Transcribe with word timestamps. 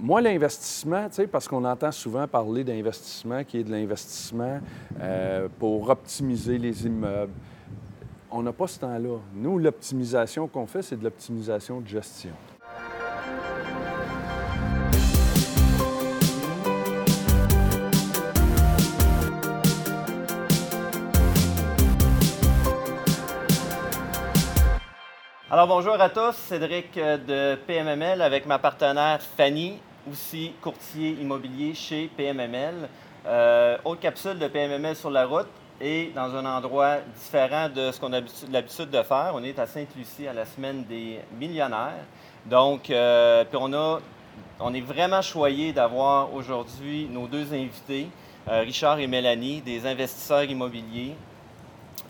moi, 0.00 0.20
l'investissement, 0.22 1.08
parce 1.30 1.46
qu'on 1.46 1.64
entend 1.64 1.92
souvent 1.92 2.26
parler 2.26 2.64
d'investissement 2.64 3.44
qui 3.44 3.58
est 3.58 3.64
de 3.64 3.70
l'investissement 3.70 4.60
euh, 5.00 5.48
pour 5.58 5.88
optimiser 5.90 6.56
les 6.56 6.86
immeubles. 6.86 7.32
On 8.30 8.42
n'a 8.42 8.52
pas 8.52 8.66
ce 8.66 8.78
temps-là. 8.80 9.18
Nous, 9.34 9.58
l'optimisation 9.58 10.48
qu'on 10.48 10.66
fait, 10.66 10.82
c'est 10.82 10.96
de 10.96 11.04
l'optimisation 11.04 11.80
de 11.80 11.88
gestion. 11.88 12.30
Alors 25.52 25.66
bonjour 25.66 26.00
à 26.00 26.08
tous, 26.08 26.36
Cédric 26.36 26.96
euh, 26.96 27.18
de 27.18 27.60
PMML 27.66 28.22
avec 28.22 28.46
ma 28.46 28.60
partenaire 28.60 29.20
Fanny, 29.20 29.80
aussi 30.10 30.52
courtier 30.60 31.10
immobilier 31.20 31.74
chez 31.74 32.08
PMML. 32.16 32.88
Euh, 33.26 33.76
autre 33.84 34.00
capsule 34.00 34.38
de 34.38 34.48
PMML 34.48 34.96
sur 34.96 35.10
la 35.10 35.26
route 35.26 35.48
et 35.80 36.12
dans 36.14 36.34
un 36.34 36.44
endroit 36.44 36.98
différent 37.14 37.68
de 37.68 37.90
ce 37.90 38.00
qu'on 38.00 38.12
a 38.12 38.20
l'habitude 38.50 38.90
de 38.90 39.02
faire. 39.02 39.32
On 39.34 39.42
est 39.42 39.58
à 39.58 39.66
Sainte-Lucie 39.66 40.26
à 40.26 40.32
la 40.32 40.44
semaine 40.44 40.84
des 40.84 41.20
millionnaires. 41.38 42.04
Donc, 42.46 42.90
euh, 42.90 43.44
puis 43.44 43.58
on, 43.60 43.72
a, 43.72 44.00
on 44.58 44.72
est 44.72 44.80
vraiment 44.80 45.22
choyé 45.22 45.72
d'avoir 45.72 46.32
aujourd'hui 46.32 47.08
nos 47.10 47.26
deux 47.26 47.52
invités, 47.52 48.08
euh, 48.48 48.60
Richard 48.60 48.98
et 48.98 49.06
Mélanie, 49.06 49.60
des 49.60 49.86
investisseurs 49.86 50.44
immobiliers 50.44 51.14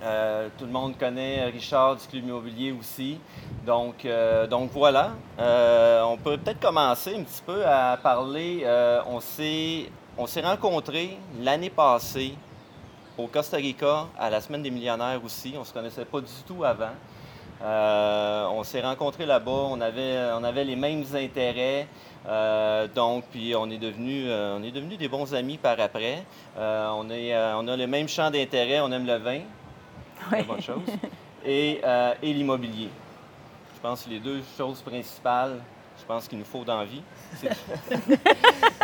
euh, 0.03 0.49
tout 0.57 0.65
le 0.65 0.71
monde 0.71 0.97
connaît 0.97 1.45
Richard 1.51 1.97
du 1.97 2.07
Club 2.07 2.25
Immobilier 2.25 2.73
aussi. 2.73 3.19
Donc, 3.67 4.07
euh, 4.07 4.47
donc 4.47 4.71
voilà, 4.73 5.11
euh, 5.39 6.03
on 6.05 6.17
peut 6.17 6.39
peut-être 6.39 6.61
commencer 6.61 7.15
un 7.15 7.23
petit 7.23 7.43
peu 7.45 7.67
à 7.67 7.99
parler. 8.03 8.65
on 9.07 9.21
s'est 9.21 10.41
rencontrés 10.43 11.19
l'année 11.39 11.71
passée 11.71 12.35
au 13.19 13.27
Costa 13.27 13.59
Rica 13.59 14.07
à 14.19 14.31
la 14.31 14.41
Semaine 14.41 14.63
des 14.63 14.71
millionnaires 14.71 15.21
aussi. 15.23 15.53
On 15.57 15.61
ne 15.61 15.65
se 15.65 15.73
connaissait 15.75 16.07
pas 16.07 16.21
du 16.21 16.33
tout 16.47 16.65
avant. 16.65 16.95
on 17.61 18.65
s'est 18.65 18.81
rencontrés 18.81 19.27
là-bas, 19.27 19.51
on 19.51 19.83
avait, 19.83 20.31
on 20.35 20.45
avait 20.45 20.65
les 20.65 20.77
mêmes 20.77 21.05
intérêts. 21.15 21.87
donc, 22.95 23.25
puis 23.31 23.55
on 23.55 23.69
est 23.69 23.77
devenus 23.77 24.31
on 24.31 24.63
est 24.63 24.97
des 24.97 25.09
bons 25.09 25.35
amis 25.35 25.59
par 25.59 25.79
après. 25.79 26.25
on, 26.57 27.11
est, 27.11 27.37
on 27.37 27.69
a 27.69 27.77
le 27.77 27.87
même 27.87 28.09
champ 28.09 28.31
d'intérêt, 28.31 28.81
on 28.81 28.91
aime 28.93 29.07
le 29.07 29.17
vin, 29.17 29.41
bonne 30.47 30.63
chose. 30.63 30.83
Et, 31.45 31.81
euh, 31.85 32.15
et 32.23 32.33
l'immobilier. 32.33 32.91
Je 33.75 33.81
pense 33.81 34.05
que 34.05 34.11
les 34.11 34.21
deux 34.21 34.43
choses 34.57 34.81
principales, 34.83 35.59
je 35.99 36.05
pense 36.05 36.29
qu'il 36.29 36.39
nous 36.39 36.45
faut 36.45 36.65
dans 36.65 36.79
la 36.79 36.85
vie. 36.85 37.03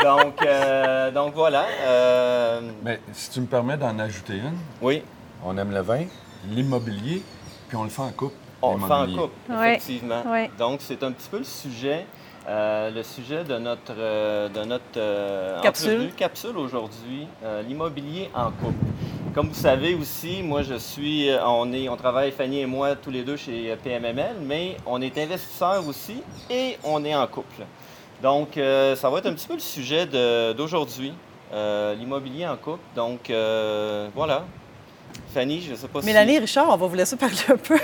donc, 0.03 0.43
euh, 0.43 1.11
donc 1.11 1.35
voilà. 1.35 1.67
Euh, 1.83 2.61
Mais 2.83 3.01
si 3.13 3.31
tu 3.31 3.41
me 3.41 3.47
permets 3.47 3.77
d'en 3.77 3.99
ajouter 3.99 4.39
une. 4.39 4.57
Oui. 4.81 5.03
On 5.45 5.57
aime 5.59 5.71
le 5.71 5.81
vin, 5.81 6.05
l'immobilier, 6.49 7.23
puis 7.69 7.77
on 7.77 7.85
le 7.85 7.91
fait 7.91 8.03
en 8.03 8.11
couple. 8.11 8.37
On 8.63 8.79
le 8.79 8.87
fait 8.87 8.93
en 8.93 9.07
couple, 9.07 9.35
effectivement. 9.53 10.23
Donc, 10.59 10.81
c'est 10.81 11.03
un 11.03 11.13
petit 11.13 11.29
peu 11.29 11.39
le 11.39 11.45
sujet. 11.45 12.07
le 12.49 13.03
sujet 13.03 13.45
de 13.45 13.59
notre, 13.59 13.95
de 13.95 14.65
notre 14.65 15.61
capsule, 15.63 16.15
capsule 16.17 16.57
aujourd'hui, 16.57 17.29
l'immobilier 17.69 18.31
en 18.35 18.51
couple. 18.51 18.87
Comme 19.37 19.49
vous 19.49 19.55
savez 19.55 19.95
aussi, 19.95 20.43
moi 20.43 20.63
je 20.63 20.77
suis, 20.77 21.29
euh, 21.29 21.45
on, 21.45 21.71
est, 21.71 21.91
on 21.91 21.97
travaille, 21.97 22.33
Fanny 22.33 22.61
et 22.61 22.65
moi, 22.65 22.97
tous 22.97 23.11
les 23.11 23.23
deux 23.23 23.37
chez 23.37 23.71
euh, 23.71 23.77
PMML, 23.77 24.37
mais 24.43 24.79
on 24.87 25.03
est 25.03 25.19
investisseurs 25.19 25.87
aussi 25.87 26.23
et 26.49 26.79
on 26.83 27.05
est 27.05 27.15
en 27.15 27.27
couple. 27.27 27.65
Donc, 28.23 28.57
euh, 28.57 28.97
ça 28.97 29.11
va 29.11 29.19
être 29.19 29.27
un 29.27 29.35
petit 29.35 29.47
peu 29.47 29.53
le 29.53 29.61
sujet 29.61 30.07
d'aujourd'hui, 30.55 31.13
l'immobilier 31.53 32.47
en 32.47 32.57
couple. 32.57 32.81
Donc, 32.95 33.31
voilà. 34.15 34.47
Fanny, 35.35 35.61
je 35.61 35.73
ne 35.73 35.77
sais 35.77 35.89
pas 35.89 36.01
si... 36.01 36.07
Mélanie, 36.07 36.39
Richard, 36.39 36.71
on 36.71 36.77
va 36.79 36.87
vous 36.87 36.95
laisser 36.95 37.17
parler 37.19 37.37
un 37.51 37.59
peu. 37.59 37.79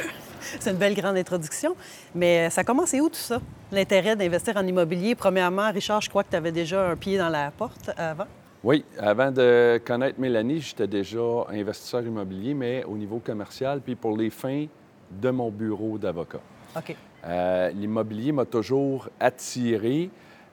C'est 0.58 0.70
une 0.70 0.78
belle 0.78 0.94
grande 0.94 1.18
introduction. 1.18 1.76
Mais 2.14 2.48
ça 2.48 2.64
commence 2.64 2.94
où 2.94 3.10
tout 3.10 3.14
ça? 3.14 3.42
L'intérêt 3.70 4.16
d'investir 4.16 4.56
en 4.56 4.66
immobilier? 4.66 5.14
Premièrement, 5.14 5.70
Richard, 5.70 6.00
je 6.00 6.08
crois 6.08 6.24
que 6.24 6.30
tu 6.30 6.36
avais 6.36 6.52
déjà 6.52 6.88
un 6.88 6.96
pied 6.96 7.18
dans 7.18 7.28
la 7.28 7.50
porte 7.50 7.90
avant. 7.98 8.26
Oui, 8.64 8.84
avant 8.96 9.32
de 9.32 9.80
connaître 9.84 10.20
Mélanie, 10.20 10.60
j'étais 10.60 10.86
déjà 10.86 11.18
investisseur 11.48 12.02
immobilier, 12.02 12.54
mais 12.54 12.84
au 12.84 12.96
niveau 12.96 13.18
commercial, 13.18 13.80
puis 13.80 13.96
pour 13.96 14.16
les 14.16 14.30
fins 14.30 14.66
de 15.10 15.30
mon 15.30 15.50
bureau 15.50 15.98
d'avocat. 15.98 16.38
OK. 16.76 16.94
Euh, 17.24 17.70
l'immobilier 17.70 18.30
m'a 18.30 18.44
toujours 18.44 19.08
attiré, 19.18 20.10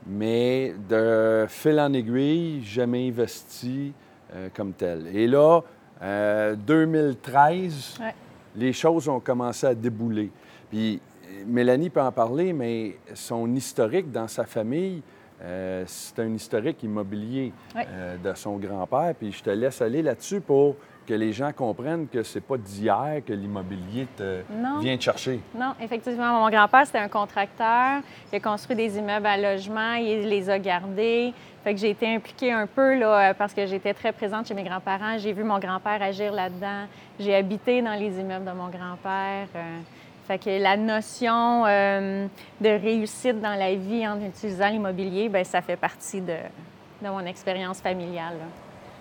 mais 0.07 0.73
de 0.89 1.45
fil 1.47 1.79
en 1.79 1.93
aiguille, 1.93 2.63
jamais 2.63 3.09
investi 3.09 3.93
euh, 4.33 4.49
comme 4.55 4.73
tel. 4.73 5.05
Et 5.13 5.27
là, 5.27 5.61
2013, 6.55 7.99
euh, 8.01 8.03
les 8.55 8.73
choses 8.73 9.07
ont 9.07 9.19
commencé 9.19 9.67
à 9.67 9.75
débouler. 9.75 10.31
Puis 10.71 10.99
Mélanie 11.45 11.91
peut 11.91 12.01
en 12.01 12.11
parler, 12.11 12.53
mais 12.53 12.97
son 13.13 13.53
historique 13.53 14.11
dans 14.11 14.27
sa 14.27 14.45
famille, 14.45 15.03
euh, 15.41 15.83
c'est 15.87 16.19
un 16.19 16.33
historique 16.33 16.83
immobilier 16.83 17.53
euh, 17.75 18.17
de 18.17 18.33
son 18.35 18.57
grand-père. 18.57 19.13
Puis 19.17 19.31
je 19.31 19.43
te 19.43 19.49
laisse 19.49 19.81
aller 19.81 20.01
là-dessus 20.01 20.41
pour 20.41 20.75
que 21.07 21.13
les 21.13 21.33
gens 21.33 21.51
comprennent 21.51 22.07
que 22.07 22.21
c'est 22.21 22.41
pas 22.41 22.57
d'hier 22.57 23.21
que 23.25 23.33
l'immobilier 23.33 24.07
te 24.15 24.41
vient 24.79 24.95
te 24.95 25.01
chercher. 25.01 25.39
Non, 25.55 25.73
effectivement. 25.81 26.43
Mon 26.43 26.49
grand-père, 26.49 26.85
c'était 26.85 26.99
un 26.99 27.07
contracteur. 27.07 28.01
Il 28.31 28.35
a 28.35 28.39
construit 28.39 28.75
des 28.75 28.97
immeubles 28.97 29.25
à 29.25 29.37
logement. 29.37 29.93
Il 29.93 30.27
les 30.27 30.49
a 30.49 30.59
gardés. 30.59 31.33
Fait 31.63 31.73
que 31.73 31.79
j'ai 31.79 31.89
été 31.89 32.07
impliquée 32.07 32.51
un 32.51 32.67
peu 32.67 32.97
là, 32.97 33.33
parce 33.33 33.53
que 33.53 33.65
j'étais 33.65 33.93
très 33.93 34.11
présente 34.11 34.47
chez 34.47 34.53
mes 34.53 34.63
grands-parents. 34.63 35.17
J'ai 35.17 35.33
vu 35.33 35.43
mon 35.43 35.59
grand-père 35.59 36.01
agir 36.01 36.31
là-dedans. 36.31 36.85
J'ai 37.19 37.35
habité 37.35 37.81
dans 37.81 37.95
les 37.95 38.19
immeubles 38.19 38.45
de 38.45 38.51
mon 38.51 38.69
grand-père. 38.69 39.47
Euh, 39.55 39.79
fait 40.29 40.37
que 40.37 40.61
la 40.61 40.77
notion 40.77 41.65
euh, 41.65 42.27
de 42.61 42.69
réussite 42.69 43.41
dans 43.41 43.57
la 43.57 43.73
vie 43.73 44.07
en 44.07 44.23
utilisant 44.23 44.69
l'immobilier, 44.69 45.27
bien, 45.27 45.43
ça 45.43 45.59
fait 45.59 45.75
partie 45.75 46.21
de, 46.21 46.35
mon 47.01 47.25
expérience 47.25 47.81
familiale. 47.81 48.35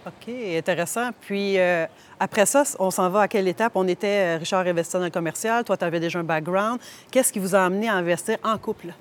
OK, 0.06 0.32
intéressant. 0.56 1.10
Puis 1.20 1.58
euh, 1.58 1.84
après 2.18 2.46
ça, 2.46 2.62
on 2.78 2.90
s'en 2.90 3.10
va 3.10 3.20
à 3.22 3.28
quelle 3.28 3.46
étape? 3.46 3.72
On 3.74 3.86
était, 3.86 4.36
euh, 4.36 4.38
Richard, 4.38 4.66
investisseur 4.66 5.02
dans 5.02 5.06
le 5.06 5.10
commercial. 5.10 5.64
Toi, 5.64 5.76
tu 5.76 5.84
avais 5.84 6.00
déjà 6.00 6.18
un 6.18 6.24
background. 6.24 6.80
Qu'est-ce 7.10 7.30
qui 7.30 7.40
vous 7.40 7.54
a 7.54 7.60
amené 7.60 7.90
à 7.90 7.96
investir 7.96 8.38
en 8.42 8.56
couple? 8.56 8.94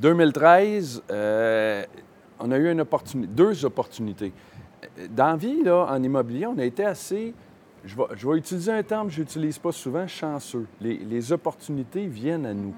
2013, 0.00 1.02
on 1.10 2.52
a 2.52 2.56
eu 2.56 2.72
une 2.72 2.80
opportunité, 2.80 3.30
deux 3.30 3.66
opportunités. 3.66 4.32
Dans 5.10 5.32
la 5.32 5.36
vie, 5.36 5.62
là, 5.62 5.88
en 5.90 6.02
immobilier, 6.02 6.46
on 6.46 6.56
a 6.56 6.64
été 6.64 6.86
assez 6.86 7.34
je 7.86 8.28
vais, 8.28 8.38
utiliser 8.38 8.72
un 8.72 8.82
terme 8.82 9.08
que 9.08 9.14
je 9.14 9.20
n'utilise 9.20 9.58
pas 9.58 9.72
souvent, 9.72 10.06
chanceux. 10.06 10.66
Les, 10.80 11.32
opportunités 11.32 12.06
viennent 12.06 12.46
à 12.46 12.54
nous. 12.54 12.74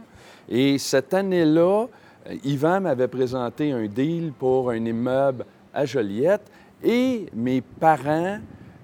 Et 0.48 0.78
cette 0.78 1.14
année-là, 1.14 1.86
euh, 2.28 2.34
Yvan 2.44 2.80
m'avait 2.80 3.08
présenté 3.08 3.72
un 3.72 3.86
deal 3.86 4.32
pour 4.32 4.70
un 4.70 4.84
immeuble 4.84 5.44
à 5.72 5.84
Joliette 5.84 6.50
et 6.82 7.26
mes 7.34 7.60
parents 7.60 8.38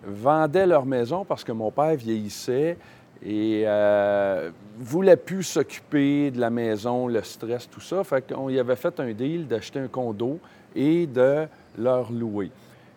vendaient 0.04 0.66
leur 0.66 0.84
maison 0.84 1.24
parce 1.24 1.44
que 1.44 1.52
mon 1.52 1.70
père 1.70 1.94
vieillissait 1.94 2.76
et 3.24 3.62
euh, 3.66 4.50
voulait 4.78 5.16
plus 5.16 5.44
s'occuper 5.44 6.30
de 6.30 6.40
la 6.40 6.50
maison, 6.50 7.06
le 7.06 7.22
stress, 7.22 7.68
tout 7.70 7.80
ça. 7.80 8.02
Fait 8.02 8.26
qu'on 8.26 8.48
y 8.48 8.58
avait 8.58 8.76
fait 8.76 8.98
un 8.98 9.12
deal 9.12 9.46
d'acheter 9.46 9.78
un 9.78 9.88
condo 9.88 10.40
et 10.74 11.06
de 11.06 11.46
leur 11.78 12.10
louer. 12.10 12.50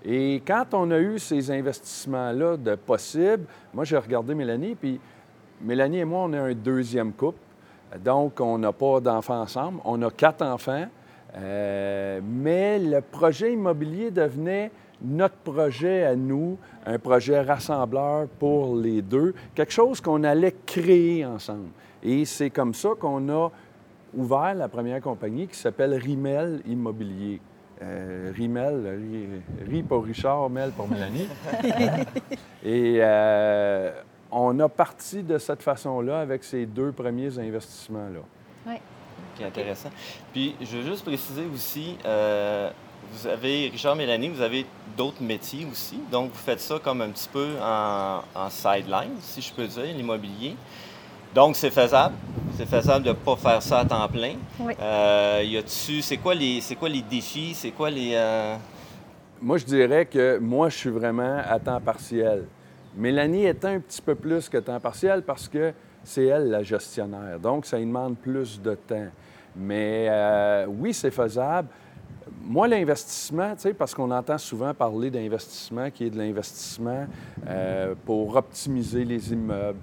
Et 0.07 0.41
quand 0.45 0.65
on 0.73 0.91
a 0.91 0.99
eu 0.99 1.17
ces 1.17 1.49
investissements-là 1.49 2.57
de 2.57 2.75
possibles, 2.75 3.45
moi, 3.73 3.85
j'ai 3.85 3.97
regardé 3.97 4.35
Mélanie, 4.35 4.75
puis 4.75 4.99
Mélanie 5.61 5.99
et 5.99 6.05
moi, 6.05 6.25
on 6.25 6.33
est 6.33 6.37
un 6.37 6.53
deuxième 6.53 7.11
couple. 7.11 7.39
Donc, 8.03 8.39
on 8.39 8.57
n'a 8.59 8.71
pas 8.71 8.99
d'enfants 8.99 9.41
ensemble. 9.41 9.79
On 9.83 10.01
a 10.03 10.11
quatre 10.11 10.43
enfants. 10.43 10.85
Euh, 11.37 12.21
mais 12.23 12.77
le 12.79 13.01
projet 13.01 13.53
immobilier 13.53 14.11
devenait 14.11 14.71
notre 15.01 15.35
projet 15.35 16.03
à 16.03 16.15
nous, 16.15 16.57
un 16.85 16.99
projet 16.99 17.41
rassembleur 17.41 18.27
pour 18.39 18.75
les 18.75 19.01
deux, 19.01 19.33
quelque 19.53 19.73
chose 19.73 19.99
qu'on 19.99 20.23
allait 20.23 20.55
créer 20.65 21.25
ensemble. 21.25 21.69
Et 22.01 22.25
c'est 22.25 22.49
comme 22.49 22.73
ça 22.73 22.89
qu'on 22.97 23.27
a 23.29 23.51
ouvert 24.13 24.53
la 24.53 24.69
première 24.69 25.01
compagnie 25.01 25.47
qui 25.47 25.57
s'appelle 25.57 25.95
Rimel 25.95 26.61
Immobilier. 26.65 27.41
Euh, 27.85 28.31
Rimel, 28.35 28.99
Ri, 29.69 29.83
pour 29.83 30.05
Richard, 30.05 30.49
Mel 30.49 30.71
pour 30.71 30.87
Mélanie. 30.87 31.27
Et 32.63 32.97
euh, 32.99 33.91
on 34.31 34.59
a 34.59 34.67
parti 34.69 35.21
de 35.21 35.37
cette 35.37 35.61
façon-là 35.61 36.19
avec 36.19 36.43
ces 36.43 36.65
deux 36.65 36.91
premiers 36.91 37.37
investissements-là. 37.37 38.21
Oui. 38.65 38.75
C'est 39.37 39.43
intéressant. 39.43 39.89
Puis, 40.33 40.55
je 40.61 40.77
veux 40.77 40.83
juste 40.83 41.05
préciser 41.05 41.45
aussi, 41.53 41.97
euh, 42.05 42.71
vous 43.11 43.27
avez, 43.27 43.69
Richard, 43.69 43.95
Mélanie, 43.95 44.29
vous 44.29 44.41
avez 44.41 44.65
d'autres 44.97 45.21
métiers 45.21 45.67
aussi. 45.69 45.99
Donc, 46.11 46.31
vous 46.31 46.39
faites 46.39 46.61
ça 46.61 46.79
comme 46.79 47.01
un 47.01 47.09
petit 47.09 47.29
peu 47.31 47.49
en, 47.61 48.21
en 48.33 48.49
sideline, 48.49 49.15
si 49.19 49.41
je 49.41 49.53
peux 49.53 49.67
dire, 49.67 49.93
l'immobilier. 49.95 50.55
Donc, 51.35 51.57
c'est 51.57 51.69
faisable. 51.69 52.15
C'est 52.55 52.65
faisable 52.65 53.03
de 53.03 53.09
ne 53.09 53.13
pas 53.13 53.35
faire 53.35 53.61
ça 53.61 53.79
à 53.79 53.85
temps 53.85 54.07
plein. 54.07 54.35
Oui. 54.57 54.73
Euh, 54.79 55.43
y 55.43 55.57
a-tu, 55.57 56.01
c'est 56.01 56.15
quoi 56.15 56.33
les, 56.33 56.61
c'est 56.61 56.75
quoi 56.75 56.87
les 56.87 57.01
défis, 57.01 57.53
c'est 57.53 57.71
quoi 57.71 57.89
les, 57.89 58.11
euh, 58.13 58.55
Moi, 59.41 59.57
je 59.57 59.65
dirais 59.65 60.05
que 60.05 60.37
moi, 60.37 60.69
je 60.69 60.77
suis 60.77 60.89
vraiment 60.89 61.41
à 61.45 61.59
temps 61.59 61.81
partiel. 61.81 62.45
Mélanie 62.95 63.43
est 63.43 63.65
un 63.65 63.81
petit 63.81 64.01
peu 64.01 64.15
plus 64.15 64.47
que 64.47 64.59
temps 64.59 64.79
partiel 64.79 65.23
parce 65.23 65.49
que 65.49 65.73
c'est 66.05 66.23
elle 66.23 66.51
la 66.51 66.63
gestionnaire. 66.63 67.37
Donc, 67.37 67.65
ça 67.65 67.77
lui 67.77 67.85
demande 67.85 68.15
plus 68.15 68.61
de 68.61 68.75
temps. 68.75 69.09
Mais 69.57 70.07
euh, 70.09 70.67
oui, 70.69 70.93
c'est 70.93 71.11
faisable. 71.11 71.67
Moi, 72.43 72.69
l'investissement, 72.69 73.55
tu 73.55 73.63
sais, 73.63 73.73
parce 73.73 73.93
qu'on 73.93 74.09
entend 74.09 74.37
souvent 74.37 74.73
parler 74.73 75.11
d'investissement 75.11 75.91
qui 75.91 76.05
est 76.05 76.09
de 76.09 76.17
l'investissement 76.17 77.07
euh, 77.45 77.93
pour 78.05 78.37
optimiser 78.37 79.03
les 79.03 79.33
immeubles. 79.33 79.79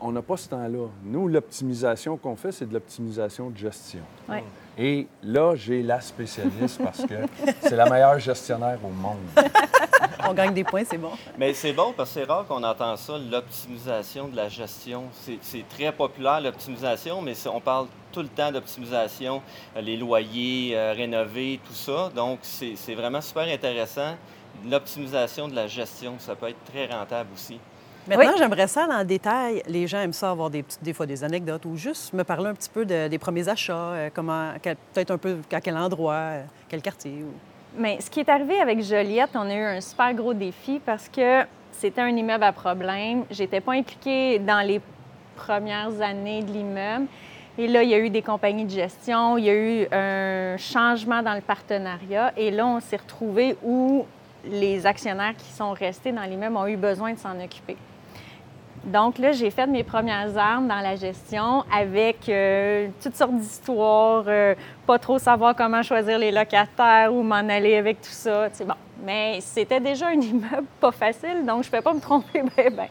On 0.00 0.12
n'a 0.12 0.22
pas 0.22 0.36
ce 0.36 0.48
temps-là. 0.48 0.86
Nous, 1.04 1.26
l'optimisation 1.28 2.16
qu'on 2.16 2.36
fait, 2.36 2.52
c'est 2.52 2.66
de 2.68 2.74
l'optimisation 2.74 3.50
de 3.50 3.56
gestion. 3.56 4.00
Ouais. 4.28 4.44
Et 4.78 5.08
là, 5.24 5.56
j'ai 5.56 5.82
la 5.82 6.00
spécialiste 6.00 6.80
parce 6.82 7.04
que 7.04 7.14
c'est 7.60 7.74
la 7.74 7.90
meilleure 7.90 8.18
gestionnaire 8.20 8.78
au 8.84 8.90
monde. 8.90 9.16
On 10.28 10.34
gagne 10.34 10.52
des 10.54 10.62
points, 10.64 10.82
c'est 10.84 10.98
bon. 10.98 11.10
Mais 11.38 11.52
c'est 11.54 11.72
bon 11.72 11.92
parce 11.96 12.10
que 12.12 12.20
c'est 12.20 12.24
rare 12.30 12.46
qu'on 12.46 12.62
entend 12.62 12.96
ça, 12.96 13.14
l'optimisation 13.18 14.28
de 14.28 14.36
la 14.36 14.48
gestion. 14.48 15.04
C'est- 15.12 15.38
C'est 15.40 15.64
très 15.68 15.90
populaire, 15.90 16.40
l'optimisation, 16.40 17.20
mais 17.22 17.32
on 17.52 17.60
parle 17.60 17.86
tout 18.12 18.20
le 18.22 18.28
temps 18.28 18.52
d'optimisation, 18.52 19.42
euh, 19.76 19.80
les 19.80 19.96
loyers, 19.96 20.76
euh, 20.76 20.92
rénover, 20.92 21.60
tout 21.66 21.72
ça. 21.74 22.10
Donc, 22.14 22.40
c'est 22.42 22.94
vraiment 22.94 23.20
super 23.20 23.44
intéressant. 23.44 24.14
L'optimisation 24.68 25.48
de 25.48 25.54
la 25.54 25.66
gestion, 25.66 26.14
ça 26.18 26.34
peut 26.36 26.48
être 26.48 26.64
très 26.64 26.86
rentable 26.86 27.30
aussi. 27.34 27.58
Maintenant, 28.08 28.32
Oui. 28.32 28.38
j'aimerais 28.38 28.66
ça 28.68 28.86
dans 28.86 28.98
le 28.98 29.04
détail. 29.04 29.62
Les 29.68 29.86
gens 29.86 30.00
aiment 30.00 30.12
ça 30.12 30.30
avoir 30.30 30.48
des, 30.50 30.64
des 30.82 30.92
fois 30.92 31.04
des 31.06 31.22
anecdotes 31.24 31.64
ou 31.66 31.76
juste 31.76 32.12
me 32.14 32.24
parler 32.24 32.46
un 32.48 32.54
petit 32.54 32.70
peu 32.70 32.84
de- 32.86 33.08
des 33.08 33.18
premiers 33.18 33.48
achats, 33.48 33.74
euh, 33.76 34.10
comment, 34.12 34.52
peut-être 34.62 35.10
un 35.10 35.18
peu 35.18 35.36
à 35.52 35.60
quel 35.60 35.76
endroit, 35.76 36.14
euh, 36.14 36.42
quel 36.68 36.80
quartier. 36.80 37.22
ou- 37.22 37.34
Mais 37.76 38.00
ce 38.00 38.08
qui 38.10 38.20
est 38.20 38.28
arrivé 38.28 38.60
avec 38.60 38.82
Joliette, 38.82 39.30
on 39.34 39.48
a 39.50 39.54
eu 39.54 39.62
un 39.76 39.80
super 39.80 40.14
gros 40.14 40.32
défi 40.32 40.80
parce 40.84 41.08
que 41.08 41.42
c'était 41.72 42.00
un 42.00 42.08
immeuble 42.08 42.44
à 42.44 42.52
problème. 42.52 43.24
J'étais 43.30 43.60
pas 43.60 43.72
impliquée 43.72 44.38
dans 44.38 44.66
les 44.66 44.80
premières 45.36 46.00
années 46.00 46.42
de 46.42 46.50
l'immeuble. 46.50 47.06
Et 47.58 47.66
là, 47.68 47.82
il 47.82 47.88
y 47.90 47.94
a 47.94 47.98
eu 47.98 48.08
des 48.08 48.22
compagnies 48.22 48.64
de 48.64 48.70
gestion, 48.70 49.36
il 49.36 49.44
y 49.44 49.50
a 49.50 49.54
eu 49.54 49.86
un 49.92 50.56
changement 50.56 51.22
dans 51.22 51.34
le 51.34 51.40
partenariat. 51.40 52.32
Et 52.36 52.50
là, 52.52 52.66
on 52.66 52.80
s'est 52.80 52.96
retrouvé 52.96 53.56
où 53.64 54.06
les 54.44 54.86
actionnaires 54.86 55.34
qui 55.36 55.52
sont 55.52 55.72
restés 55.72 56.12
dans 56.12 56.22
l'immeuble 56.22 56.56
ont 56.56 56.66
eu 56.68 56.76
besoin 56.76 57.12
de 57.12 57.18
s'en 57.18 57.38
occuper. 57.40 57.76
Donc 58.88 59.18
là, 59.18 59.32
j'ai 59.32 59.50
fait 59.50 59.66
mes 59.66 59.84
premières 59.84 60.36
armes 60.38 60.66
dans 60.66 60.80
la 60.80 60.96
gestion 60.96 61.62
avec 61.70 62.26
euh, 62.28 62.88
toutes 63.02 63.14
sortes 63.14 63.36
d'histoires, 63.36 64.24
euh, 64.26 64.54
pas 64.86 64.98
trop 64.98 65.18
savoir 65.18 65.54
comment 65.54 65.82
choisir 65.82 66.18
les 66.18 66.30
locataires 66.30 67.12
ou 67.12 67.22
m'en 67.22 67.36
aller 67.36 67.76
avec 67.76 68.00
tout 68.00 68.08
ça. 68.10 68.48
bon. 68.60 68.74
Mais 69.04 69.40
c'était 69.42 69.80
déjà 69.80 70.08
un 70.08 70.12
immeuble 70.20 70.66
pas 70.80 70.90
facile, 70.90 71.44
donc 71.44 71.64
je 71.64 71.68
ne 71.68 71.76
peux 71.76 71.82
pas 71.82 71.92
me 71.92 72.00
tromper 72.00 72.42
bien, 72.56 72.70
bien. 72.70 72.88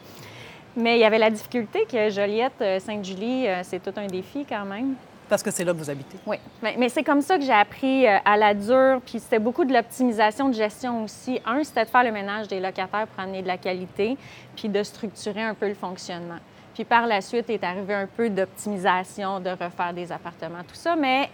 Mais 0.76 0.98
il 0.98 1.00
y 1.00 1.04
avait 1.04 1.18
la 1.18 1.30
difficulté 1.30 1.84
que 1.90 2.10
Joliette, 2.10 2.60
euh, 2.60 2.78
Sainte-Julie, 2.78 3.46
c'est 3.64 3.82
tout 3.82 3.98
un 3.98 4.06
défi 4.06 4.46
quand 4.48 4.64
même. 4.64 4.94
Parce 5.28 5.42
que 5.42 5.50
c'est 5.50 5.64
là 5.64 5.72
que 5.72 5.78
vous 5.78 5.90
habitez. 5.90 6.18
Oui, 6.26 6.36
mais, 6.62 6.88
c'est 6.88 7.02
comme 7.02 7.20
ça 7.20 7.36
que 7.36 7.44
j'ai 7.44 7.52
appris 7.52 8.06
euh, 8.06 8.16
à 8.24 8.36
la 8.36 8.54
dure. 8.54 9.00
Puis 9.04 9.20
c'était 9.20 9.38
beaucoup 9.38 9.64
de 9.64 9.72
l'optimisation 9.72 10.48
de 10.48 10.54
gestion 10.54 11.04
aussi. 11.04 11.40
Un, 11.44 11.62
c'était 11.64 11.84
de 11.84 11.90
faire 11.90 12.04
le 12.04 12.12
ménage 12.12 12.48
des 12.48 12.60
locataires 12.60 13.06
pour 13.06 13.22
amener 13.22 13.42
de 13.42 13.46
la 13.46 13.58
qualité, 13.58 14.16
puis 14.56 14.68
de 14.68 14.82
structurer 14.82 15.42
un 15.42 15.54
peu 15.54 15.68
le 15.68 15.74
fonctionnement. 15.74 16.38
Puis 16.74 16.84
par 16.84 17.06
la 17.06 17.20
suite 17.20 17.50
est 17.50 17.64
arrivé 17.64 17.92
un 17.92 18.06
peu 18.06 18.30
d'optimisation, 18.30 19.40
de 19.40 19.50
refaire 19.50 19.92
des 19.92 20.10
appartements, 20.12 20.62
tout 20.66 20.74
ça. 20.74 20.96
Mais 20.96 21.28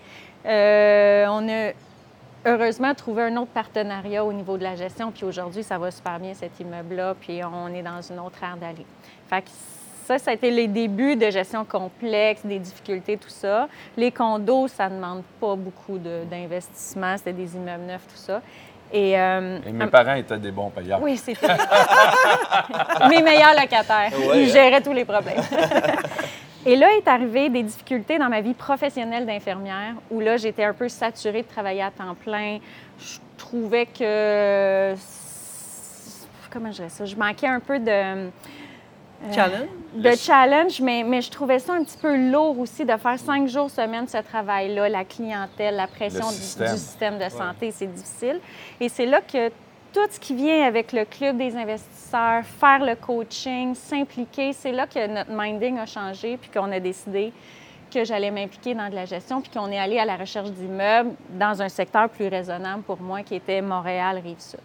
euh, 0.46 1.26
on 1.28 1.48
a 1.48 1.72
heureusement 2.46 2.94
trouvé 2.94 3.24
un 3.24 3.36
autre 3.36 3.50
partenariat 3.52 4.24
au 4.24 4.32
niveau 4.32 4.56
de 4.56 4.62
la 4.62 4.74
gestion. 4.74 5.12
Puis 5.12 5.24
aujourd'hui, 5.24 5.62
ça 5.62 5.78
va 5.78 5.90
super 5.90 6.18
bien 6.18 6.34
cet 6.34 6.58
immeuble-là. 6.60 7.14
Puis 7.20 7.40
on 7.44 7.68
est 7.68 7.82
dans 7.82 8.00
une 8.00 8.18
autre 8.18 8.42
ère 8.42 8.56
d'aller. 8.56 8.86
Fait 9.28 9.42
que 9.42 9.48
ça, 10.04 10.18
ça 10.18 10.30
a 10.30 10.34
été 10.34 10.50
les 10.50 10.68
débuts 10.68 11.16
de 11.16 11.30
gestion 11.30 11.64
complexe, 11.64 12.40
des 12.44 12.58
difficultés, 12.58 13.16
tout 13.16 13.28
ça. 13.28 13.68
Les 13.96 14.10
condos, 14.12 14.68
ça 14.68 14.88
ne 14.88 14.96
demande 14.96 15.22
pas 15.40 15.54
beaucoup 15.56 15.98
de- 15.98 16.24
d'investissement. 16.30 17.16
C'était 17.16 17.32
des 17.32 17.54
immeubles 17.56 17.84
neufs, 17.84 18.06
tout 18.06 18.16
ça. 18.16 18.40
Et, 18.92 19.18
euh, 19.18 19.58
Et 19.66 19.72
mes 19.72 19.86
parents 19.86 20.14
étaient 20.14 20.38
des 20.38 20.50
bons 20.52 20.70
payeurs. 20.70 21.02
oui, 21.02 21.16
c'était 21.16 21.46
mes 23.08 23.22
meilleurs 23.22 23.54
locataires. 23.54 24.12
Ouais, 24.28 24.42
Ils 24.44 24.50
géraient 24.50 24.82
tous 24.82 24.92
les 24.92 25.04
problèmes. 25.04 25.40
Et 26.66 26.76
là 26.76 26.86
est 26.96 27.06
arrivé 27.08 27.50
des 27.50 27.62
difficultés 27.62 28.18
dans 28.18 28.28
ma 28.30 28.40
vie 28.40 28.54
professionnelle 28.54 29.26
d'infirmière, 29.26 29.94
où 30.10 30.20
là, 30.20 30.36
j'étais 30.38 30.64
un 30.64 30.72
peu 30.72 30.88
saturée 30.88 31.42
de 31.42 31.48
travailler 31.48 31.82
à 31.82 31.90
temps 31.90 32.14
plein. 32.14 32.58
Je 32.98 33.18
trouvais 33.36 33.84
que... 33.86 34.94
Comment 36.50 36.70
je 36.70 36.76
dirais 36.76 36.88
ça? 36.88 37.04
Je 37.04 37.16
manquais 37.16 37.48
un 37.48 37.60
peu 37.60 37.78
de... 37.78 38.30
euh, 39.22 39.32
Challenge? 39.32 39.68
de 39.94 40.10
challenge, 40.16 40.80
mais, 40.80 41.04
mais 41.04 41.22
je 41.22 41.30
trouvais 41.30 41.58
ça 41.60 41.74
un 41.74 41.84
petit 41.84 41.96
peu 41.98 42.16
lourd 42.30 42.58
aussi 42.58 42.84
de 42.84 42.96
faire 42.96 43.18
cinq 43.18 43.46
jours 43.46 43.70
semaine 43.70 44.08
ce 44.08 44.18
travail-là, 44.18 44.88
la 44.88 45.04
clientèle, 45.04 45.76
la 45.76 45.86
pression 45.86 46.28
du- 46.28 46.34
système. 46.34 46.72
du 46.72 46.78
système 46.78 47.18
de 47.18 47.28
santé, 47.28 47.70
c'est 47.70 47.86
difficile. 47.86 48.40
Et 48.80 48.88
c'est 48.88 49.06
là 49.06 49.20
que 49.20 49.48
tout 49.92 50.00
ce 50.10 50.18
qui 50.18 50.34
vient 50.34 50.66
avec 50.66 50.92
le 50.92 51.04
club 51.04 51.36
des 51.36 51.54
investisseurs, 51.56 52.42
faire 52.44 52.84
le 52.84 52.96
coaching, 52.96 53.76
s'impliquer, 53.76 54.52
c'est 54.52 54.72
là 54.72 54.88
que 54.88 55.06
notre 55.06 55.30
minding 55.30 55.78
a 55.78 55.86
changé, 55.86 56.36
puis 56.36 56.50
qu'on 56.50 56.72
a 56.72 56.80
décidé 56.80 57.32
que 57.92 58.04
j'allais 58.04 58.32
m'impliquer 58.32 58.74
dans 58.74 58.88
de 58.90 58.94
la 58.96 59.04
gestion, 59.04 59.40
puis 59.40 59.52
qu'on 59.52 59.70
est 59.70 59.78
allé 59.78 60.00
à 60.00 60.04
la 60.04 60.16
recherche 60.16 60.50
d'immeubles 60.50 61.12
dans 61.30 61.62
un 61.62 61.68
secteur 61.68 62.08
plus 62.08 62.26
raisonnable 62.26 62.82
pour 62.82 63.00
moi, 63.00 63.22
qui 63.22 63.36
était 63.36 63.62
Montréal-Rive-Sud. 63.62 64.58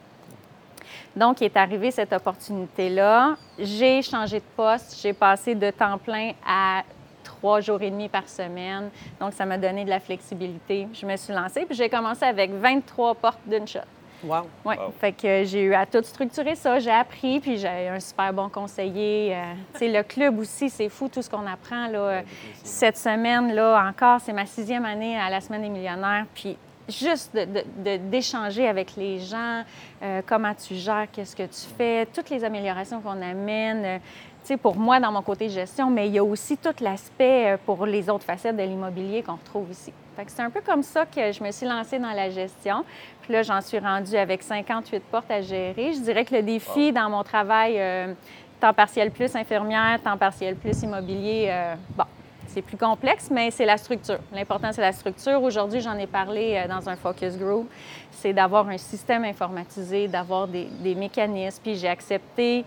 Donc, 1.16 1.42
il 1.42 1.46
est 1.46 1.58
arrivé 1.58 1.92
cette 1.92 2.14
opportunité-là. 2.14 3.36
J'ai 3.58 4.02
changé 4.02 4.40
de 4.40 4.46
poste. 4.56 5.00
J'ai 5.02 5.14
passé 5.14 5.56
de 5.56 5.70
temps 5.72 5.98
plein 5.98 6.32
à 6.48 6.84
trois 7.24 7.62
jours 7.62 7.82
et 7.82 7.90
demi 7.90 8.10
par 8.10 8.28
semaine. 8.28 8.90
Donc, 9.20 9.34
ça 9.34 9.46
m'a 9.46 9.58
donné 9.58 9.86
de 9.86 9.90
la 9.90 10.00
flexibilité. 10.00 10.88
Je 10.94 11.06
me 11.06 11.16
suis 11.16 11.34
lancée, 11.34 11.66
puis 11.66 11.76
j'ai 11.76 11.90
commencé 11.90 12.26
avec 12.26 12.52
23 12.52 13.16
portes 13.16 13.40
d'une 13.46 13.68
shot. 13.68 13.80
Wow. 14.22 14.42
Oui, 14.66 14.76
Wow. 14.78 14.92
fait 15.00 15.14
que 15.14 15.44
j'ai 15.46 15.62
eu 15.62 15.74
à 15.74 15.86
tout 15.86 16.04
structurer 16.04 16.54
ça, 16.56 16.78
j'ai 16.80 16.92
appris, 16.92 17.40
puis 17.40 17.56
j'ai 17.58 17.88
un 17.88 18.02
super 18.02 18.34
bon 18.34 18.50
conseiller. 18.50 19.34
Euh, 19.34 19.54
tu 19.74 19.80
sais, 19.80 19.88
le 19.88 20.04
club 20.04 20.38
aussi, 20.40 20.70
c'est 20.70 20.90
fou 20.90 21.08
tout 21.08 21.22
ce 21.22 21.30
qu'on 21.30 21.48
apprend. 21.48 21.88
Là. 21.88 22.24
Cette 22.62 22.98
semaine, 22.98 23.54
là, 23.54 23.82
encore, 23.88 24.20
c'est 24.20 24.34
ma 24.34 24.46
sixième 24.46 24.84
année 24.84 25.18
à 25.18 25.30
la 25.30 25.40
Semaine 25.40 25.62
des 25.62 25.70
millionnaires, 25.70 26.26
puis 26.36 26.58
juste 26.90 27.36
de- 27.36 27.46
de- 27.46 27.64
de- 27.78 27.98
d'échanger 28.10 28.68
avec 28.68 28.96
les 28.98 29.20
gens, 29.20 29.64
euh, 30.04 30.22
comment 30.26 30.54
tu 30.54 30.76
gères, 30.76 31.08
qu'est-ce 31.12 31.36
que 31.36 31.44
tu 31.44 31.76
fais, 31.78 32.06
toutes 32.08 32.30
les 32.30 32.44
améliorations 32.44 33.02
qu'on 33.02 33.22
amène. 33.22 33.86
euh, 33.86 33.98
tu 34.42 34.54
sais, 34.54 34.58
pour 34.58 34.78
moi, 34.78 35.00
dans 35.02 35.12
mon 35.12 35.22
côté 35.22 35.50
gestion, 35.50 35.90
mais 35.90 36.08
il 36.08 36.14
y 36.14 36.18
a 36.20 36.24
aussi 36.24 36.58
tout 36.58 36.74
l'aspect 36.82 37.54
euh, 37.54 37.58
pour 37.66 37.86
les 37.86 38.10
autres 38.10 38.24
facettes 38.24 38.56
de 38.56 38.64
l'immobilier 38.64 39.22
qu'on 39.22 39.34
retrouve 39.36 39.70
ici. 39.72 39.92
Fait 40.16 40.26
que 40.26 40.32
c'est 40.32 40.42
un 40.42 40.50
peu 40.50 40.62
comme 40.62 40.82
ça 40.84 41.06
que 41.06 41.32
je 41.32 41.44
me 41.44 41.52
suis 41.52 41.66
lancée 41.68 42.00
dans 42.00 42.12
la 42.12 42.30
gestion. 42.30 42.84
Puis 43.22 43.34
là, 43.34 43.44
j'en 43.44 43.60
suis 43.62 43.80
rendue 43.80 44.16
avec 44.16 44.42
58 44.42 45.04
portes 45.12 45.30
à 45.30 45.42
gérer. 45.42 45.92
Je 45.94 46.00
dirais 46.00 46.24
que 46.26 46.34
le 46.36 46.42
défi 46.42 46.92
dans 46.94 47.10
mon 47.10 47.24
travail, 47.24 47.76
euh, 47.78 48.14
temps 48.60 48.74
partiel 48.74 49.12
plus 49.12 49.34
infirmière, 49.36 50.02
temps 50.02 50.18
partiel 50.18 50.56
plus 50.56 50.82
immobilier, 50.84 51.50
bon, 51.98 52.04
c'est 52.50 52.62
plus 52.62 52.78
complexe, 52.78 53.30
mais 53.32 53.52
c'est 53.52 53.66
la 53.66 53.78
structure. 53.78 54.20
L'important, 54.34 54.72
c'est 54.72 54.82
la 54.82 54.92
structure. 54.92 55.42
Aujourd'hui, 55.42 55.82
j'en 55.82 55.98
ai 55.98 56.08
parlé 56.08 56.56
euh, 56.56 56.68
dans 56.68 56.90
un 56.90 56.96
focus 56.96 57.38
group. 57.38 57.70
C'est 58.12 58.34
d'avoir 58.34 58.68
un 58.68 58.78
système 58.78 59.24
informatisé, 59.24 60.08
d'avoir 60.08 60.48
des, 60.48 60.96
mécanismes. 60.96 61.62
Puis 61.64 61.76
j'ai 61.76 61.88
accepté 61.88 62.66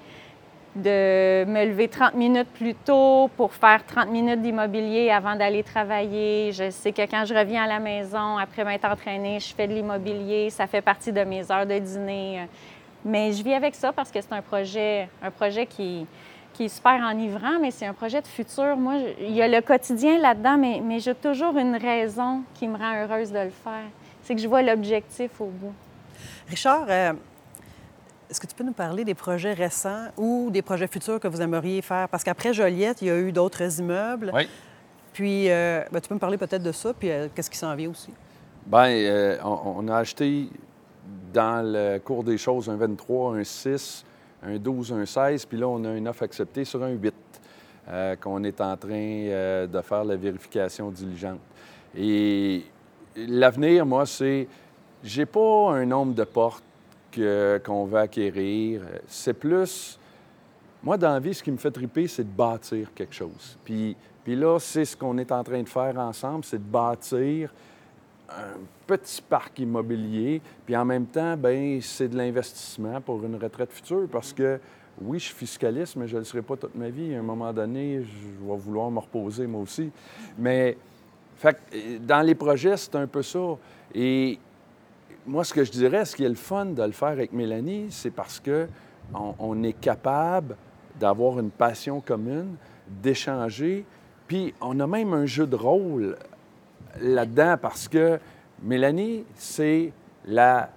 de 0.75 1.45
me 1.45 1.67
lever 1.67 1.89
30 1.89 2.15
minutes 2.15 2.49
plus 2.55 2.75
tôt 2.75 3.29
pour 3.37 3.53
faire 3.53 3.85
30 3.85 4.09
minutes 4.09 4.41
d'immobilier 4.41 5.11
avant 5.11 5.37
d'aller 5.37 5.63
travailler. 5.63 6.53
Je 6.53 6.71
sais 6.71 6.93
que 6.93 7.03
quand 7.03 7.25
je 7.27 7.35
reviens 7.35 7.65
à 7.65 7.67
la 7.67 7.79
maison, 7.79 8.39
après 8.39 8.65
m'être 8.65 8.87
entraînée, 8.87 9.39
je 9.41 9.55
fais 9.55 9.67
de 9.67 9.75
l'immobilier. 9.75 10.49
Ça 10.49 10.67
fait 10.67 10.81
partie 10.81 11.13
de 11.13 11.25
mes 11.25 11.51
heures 11.51 11.67
de 11.67 11.79
dîner. 11.79 12.47
Mais 13.05 13.33
je 13.33 13.43
vis 13.43 13.55
avec 13.55 13.75
ça 13.75 13.93
parce 13.93 14.11
que 14.11 14.21
c'est 14.21 14.33
un 14.33 14.43
projet, 14.43 15.09
un 15.23 15.31
projet 15.31 15.67
qui, 15.67 16.07
qui 16.63 16.67
est 16.67 16.77
super 16.77 17.01
enivrant, 17.05 17.59
mais 17.61 17.71
c'est 17.73 17.87
un 17.87 17.93
projet 17.93 18.21
de 18.23 18.27
futur. 18.27 18.77
Moi, 18.77 18.95
je- 18.99 19.25
il 19.25 19.33
y 19.33 19.43
a 19.43 19.49
le 19.49 19.61
quotidien 19.61 20.19
là-dedans, 20.21 20.57
mais, 20.57 20.81
mais 20.85 21.01
j'ai 21.01 21.15
toujours 21.15 21.57
une 21.59 21.75
raison 21.77 22.43
qui 22.55 22.69
me 22.69 22.77
rend 22.79 23.03
heureuse 23.03 23.33
de 23.33 23.39
le 23.41 23.51
faire. 23.51 23.85
C'est 24.23 24.35
que 24.37 24.41
je 24.41 24.47
vois 24.47 24.63
l'objectif 24.63 25.41
au 25.41 25.47
bout. 25.47 25.73
Richard, 26.49 26.87
euh, 26.89 27.13
est-ce 28.31 28.41
que 28.41 28.47
tu 28.47 28.55
peux 28.55 28.63
nous 28.65 28.73
parler 28.73 29.05
des 29.05 29.15
projets 29.15 29.53
récents 29.55 30.07
ou 30.17 30.51
des 30.53 30.63
projets 30.63 30.87
futurs 30.87 31.19
que 31.19 31.27
vous 31.27 31.43
aimeriez 31.43 31.83
faire? 31.83 32.09
Parce 32.09 32.23
qu'après 32.23 32.55
Joliette, 32.55 33.03
il 33.03 33.09
y 33.09 33.11
a 33.11 33.19
eu 33.19 33.33
d'autres 33.33 33.81
immeubles. 33.81 34.31
Oui. 34.33 34.49
Puis, 35.13 35.51
euh, 35.51 35.83
ben, 35.91 36.01
tu 36.01 36.09
peux 36.09 36.15
me 36.15 36.21
parler 36.21 36.39
peut-être 36.39 36.63
de 36.63 36.73
ça, 36.73 36.93
puis 36.95 37.11
euh, 37.11 37.27
qu'est-ce 37.35 37.51
qui 37.51 37.59
s'en 37.59 37.75
vient 37.75 37.91
aussi? 37.91 38.11
Bien, 38.67 38.87
euh, 38.89 39.37
on, 39.45 39.85
on 39.85 39.89
a 39.89 39.97
acheté 39.97 40.49
dans 41.35 41.61
le 41.67 41.99
cours 41.99 42.23
des 42.23 42.39
choses 42.39 42.71
un 42.71 42.77
23, 42.77 43.35
un 43.37 43.45
6, 43.45 44.05
un 44.43 44.57
12, 44.57 44.93
un 44.93 45.07
16, 45.07 45.47
puis 45.47 45.59
là, 45.59 45.69
on 45.69 45.85
a 45.85 45.95
une 45.95 46.09
offre 46.09 46.25
acceptée 46.25 46.65
sur 46.65 46.83
un 46.83 46.91
8. 46.91 47.15
euh, 47.89 48.17
qu'on 48.17 48.45
est 48.45 48.61
en 48.61 48.77
train 48.77 48.91
euh, 48.93 49.67
de 49.67 49.81
faire 49.81 50.05
la 50.05 50.17
vérification 50.17 50.91
diligente. 50.91 51.41
Et 51.97 52.63
l'avenir, 53.17 53.85
moi, 53.85 54.07
c'est, 54.07 54.47
j'ai 55.03 55.27
pas 55.27 55.73
un 55.73 55.85
nombre 55.85 56.15
de 56.15 56.25
portes 56.25 56.63
qu'on 57.15 57.85
veut 57.85 57.99
acquérir. 57.99 58.83
C'est 59.07 59.35
plus, 59.35 59.99
moi, 60.83 60.97
dans 60.97 61.13
la 61.13 61.21
vie, 61.21 61.35
ce 61.35 61.43
qui 61.43 61.51
me 61.51 61.59
fait 61.59 61.71
triper, 61.71 62.07
c'est 62.07 62.25
de 62.25 62.37
bâtir 62.37 62.89
quelque 62.95 63.15
chose. 63.15 63.59
Puis, 63.65 63.97
puis 64.25 64.37
là, 64.37 64.59
c'est 64.59 64.85
ce 64.85 64.97
qu'on 64.97 65.19
est 65.19 65.33
en 65.33 65.43
train 65.43 65.63
de 65.63 65.69
faire 65.69 65.99
ensemble, 65.99 66.45
c'est 66.45 66.59
de 66.59 66.71
bâtir 66.71 67.53
un 68.39 68.59
petit 68.87 69.23
parc 69.23 69.59
immobilier, 69.59 70.41
puis 70.65 70.77
en 70.77 70.85
même 70.85 71.07
temps, 71.07 71.37
ben 71.37 71.81
c'est 71.81 72.09
de 72.09 72.17
l'investissement 72.17 73.01
pour 73.01 73.25
une 73.25 73.37
retraite 73.37 73.73
future 73.73 74.07
parce 74.11 74.33
que 74.33 74.59
oui, 75.01 75.19
je 75.19 75.27
suis 75.27 75.35
fiscaliste, 75.35 75.97
mais 75.97 76.07
je 76.07 76.15
ne 76.15 76.21
le 76.21 76.25
serai 76.25 76.43
pas 76.43 76.57
toute 76.57 76.75
ma 76.75 76.91
vie. 76.91 77.15
À 77.15 77.19
un 77.19 77.23
moment 77.23 77.53
donné, 77.53 78.03
je 78.03 78.47
vais 78.47 78.57
vouloir 78.57 78.91
me 78.91 78.99
reposer 78.99 79.47
moi 79.47 79.63
aussi. 79.63 79.91
Mais 80.39 80.77
fait 81.37 81.57
euh, 81.75 81.99
dans 82.01 82.21
les 82.21 82.35
projets, 82.35 82.77
c'est 82.77 82.95
un 82.97 83.07
peu 83.07 83.23
ça. 83.23 83.57
Et 83.95 84.39
moi, 85.27 85.45
ce 85.45 85.55
que 85.55 85.65
je 85.65 85.71
dirais, 85.71 86.05
ce 86.05 86.15
qui 86.15 86.25
est 86.25 86.29
le 86.29 86.35
fun 86.35 86.67
de 86.67 86.83
le 86.83 86.93
faire 86.93 87.09
avec 87.09 87.33
Mélanie, 87.33 87.87
c'est 87.91 88.11
parce 88.11 88.39
que 88.39 88.69
on, 89.15 89.35
on 89.39 89.63
est 89.63 89.73
capable 89.73 90.57
d'avoir 91.01 91.39
une 91.39 91.51
passion 91.51 92.01
commune, 92.01 92.57
d'échanger, 92.87 93.85
puis 94.27 94.55
on 94.61 94.79
a 94.81 94.87
même 94.87 95.13
un 95.15 95.27
jeu 95.27 95.47
de 95.47 95.57
rôle 95.57 96.17
là-dedans 97.01 97.57
parce 97.61 97.89
que 97.89 98.19
Mélanie, 98.63 99.25
c'est 99.35 99.93
la 100.27 100.69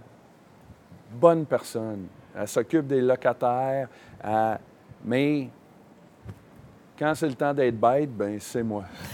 bonne 1.13 1.45
personne. 1.45 2.07
Elle 2.38 2.48
s'occupe 2.48 2.88
des 2.88 3.01
locataires, 3.01 3.88
elle- 4.24 4.60
mais 5.03 5.50
quand 6.98 7.13
c'est 7.15 7.27
le 7.27 7.36
temps 7.36 7.53
d'être 7.53 7.79
bête, 7.79 8.10
ben 8.15 8.38
c'est 8.39 8.63
moi. 8.63 8.84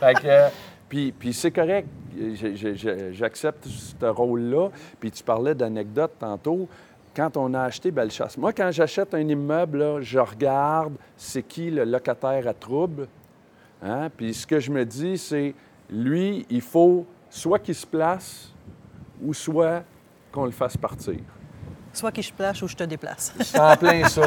Fait 0.00 0.14
que, 0.14 0.48
puis, 0.88 1.12
puis 1.12 1.32
c'est 1.32 1.50
correct. 1.50 1.88
J'accepte 3.12 3.66
ce 3.66 4.04
rôle-là. 4.06 4.68
Puis 4.98 5.10
tu 5.10 5.22
parlais 5.22 5.54
d'anecdotes 5.54 6.14
tantôt. 6.18 6.68
Quand 7.14 7.36
on 7.36 7.52
a 7.54 7.62
acheté 7.62 7.90
Bellechasse, 7.90 8.36
moi, 8.38 8.52
quand 8.52 8.70
j'achète 8.70 9.14
un 9.14 9.20
immeuble, 9.28 9.78
là, 9.78 10.00
je 10.00 10.18
regarde 10.18 10.94
c'est 11.16 11.42
qui 11.42 11.70
le 11.70 11.84
locataire 11.84 12.46
à 12.48 12.54
trouble. 12.54 13.06
Hein? 13.82 14.08
Puis 14.16 14.34
ce 14.34 14.46
que 14.46 14.58
je 14.60 14.70
me 14.70 14.84
dis, 14.84 15.16
c'est 15.18 15.54
lui, 15.90 16.46
il 16.50 16.60
faut 16.60 17.06
soit 17.28 17.58
qu'il 17.58 17.74
se 17.74 17.86
place 17.86 18.52
ou 19.22 19.32
soit 19.34 19.82
qu'on 20.32 20.44
le 20.44 20.50
fasse 20.50 20.76
partir. 20.76 21.18
Soit 21.92 22.12
que 22.12 22.22
je 22.22 22.32
place 22.32 22.62
ou 22.62 22.68
je 22.68 22.76
te 22.76 22.84
déplace. 22.84 23.34
C'est 23.40 23.58
en 23.58 23.76
plein 23.76 24.06
ça. 24.08 24.22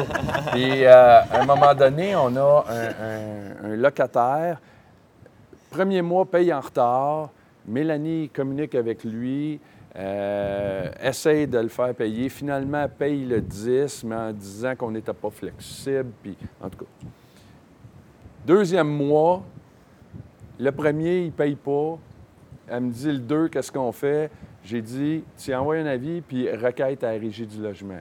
Puis, 0.52 0.84
euh, 0.84 1.20
à 1.22 1.40
un 1.40 1.46
moment 1.46 1.74
donné, 1.74 2.14
on 2.14 2.34
a 2.36 2.64
un, 2.68 3.68
un- 3.68 3.72
un 3.72 3.76
locataire. 3.76 4.60
Premier 5.70 6.02
mois, 6.02 6.26
paye 6.26 6.52
en 6.52 6.60
retard. 6.60 7.30
Mélanie 7.66 8.28
communique 8.28 8.74
avec 8.74 9.02
lui, 9.04 9.58
euh, 9.96 10.90
essaye 11.02 11.46
de 11.46 11.58
le 11.58 11.68
faire 11.68 11.94
payer. 11.94 12.28
Finalement, 12.28 12.86
paye 12.88 13.24
le 13.24 13.40
10, 13.40 14.04
mais 14.04 14.14
en 14.16 14.32
disant 14.32 14.76
qu'on 14.76 14.90
n'était 14.90 15.14
pas 15.14 15.30
flexible. 15.30 16.10
Puis, 16.22 16.36
en 16.62 16.68
tout 16.68 16.78
cas. 16.80 17.06
Deuxième 18.46 18.88
mois, 18.88 19.42
le 20.58 20.70
premier, 20.70 21.20
il 21.20 21.26
ne 21.26 21.30
paye 21.30 21.56
pas. 21.56 21.98
Elle 22.68 22.80
me 22.80 22.90
dit 22.90 23.10
le 23.10 23.18
2, 23.18 23.48
qu'est-ce 23.48 23.72
qu'on 23.72 23.92
fait? 23.92 24.30
J'ai 24.64 24.80
dit, 24.80 25.24
tu 25.38 25.54
envoies 25.54 25.76
un 25.76 25.86
avis, 25.86 26.20
puis 26.20 26.50
requête 26.50 27.04
à 27.04 27.12
la 27.12 27.18
régie 27.18 27.46
du 27.46 27.60
logement. 27.60 28.00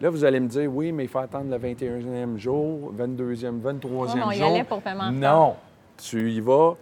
Là, 0.00 0.10
vous 0.10 0.24
allez 0.24 0.40
me 0.40 0.48
dire, 0.48 0.70
oui, 0.72 0.92
mais 0.92 1.04
il 1.04 1.08
faut 1.08 1.18
attendre 1.18 1.50
le 1.50 1.58
21e 1.58 2.36
jour, 2.36 2.92
22e, 2.98 3.60
23e 3.60 3.86
Ouais, 3.86 4.08
mais 4.14 4.22
on 4.22 4.30
y 4.30 4.36
jour. 4.36 4.46
allait 4.48 4.64
pour 4.64 4.82
paiement 4.82 5.04
en 5.04 5.12
Non. 5.12 5.56
Tu 5.96 6.32
y 6.32 6.40
vas, 6.40 6.76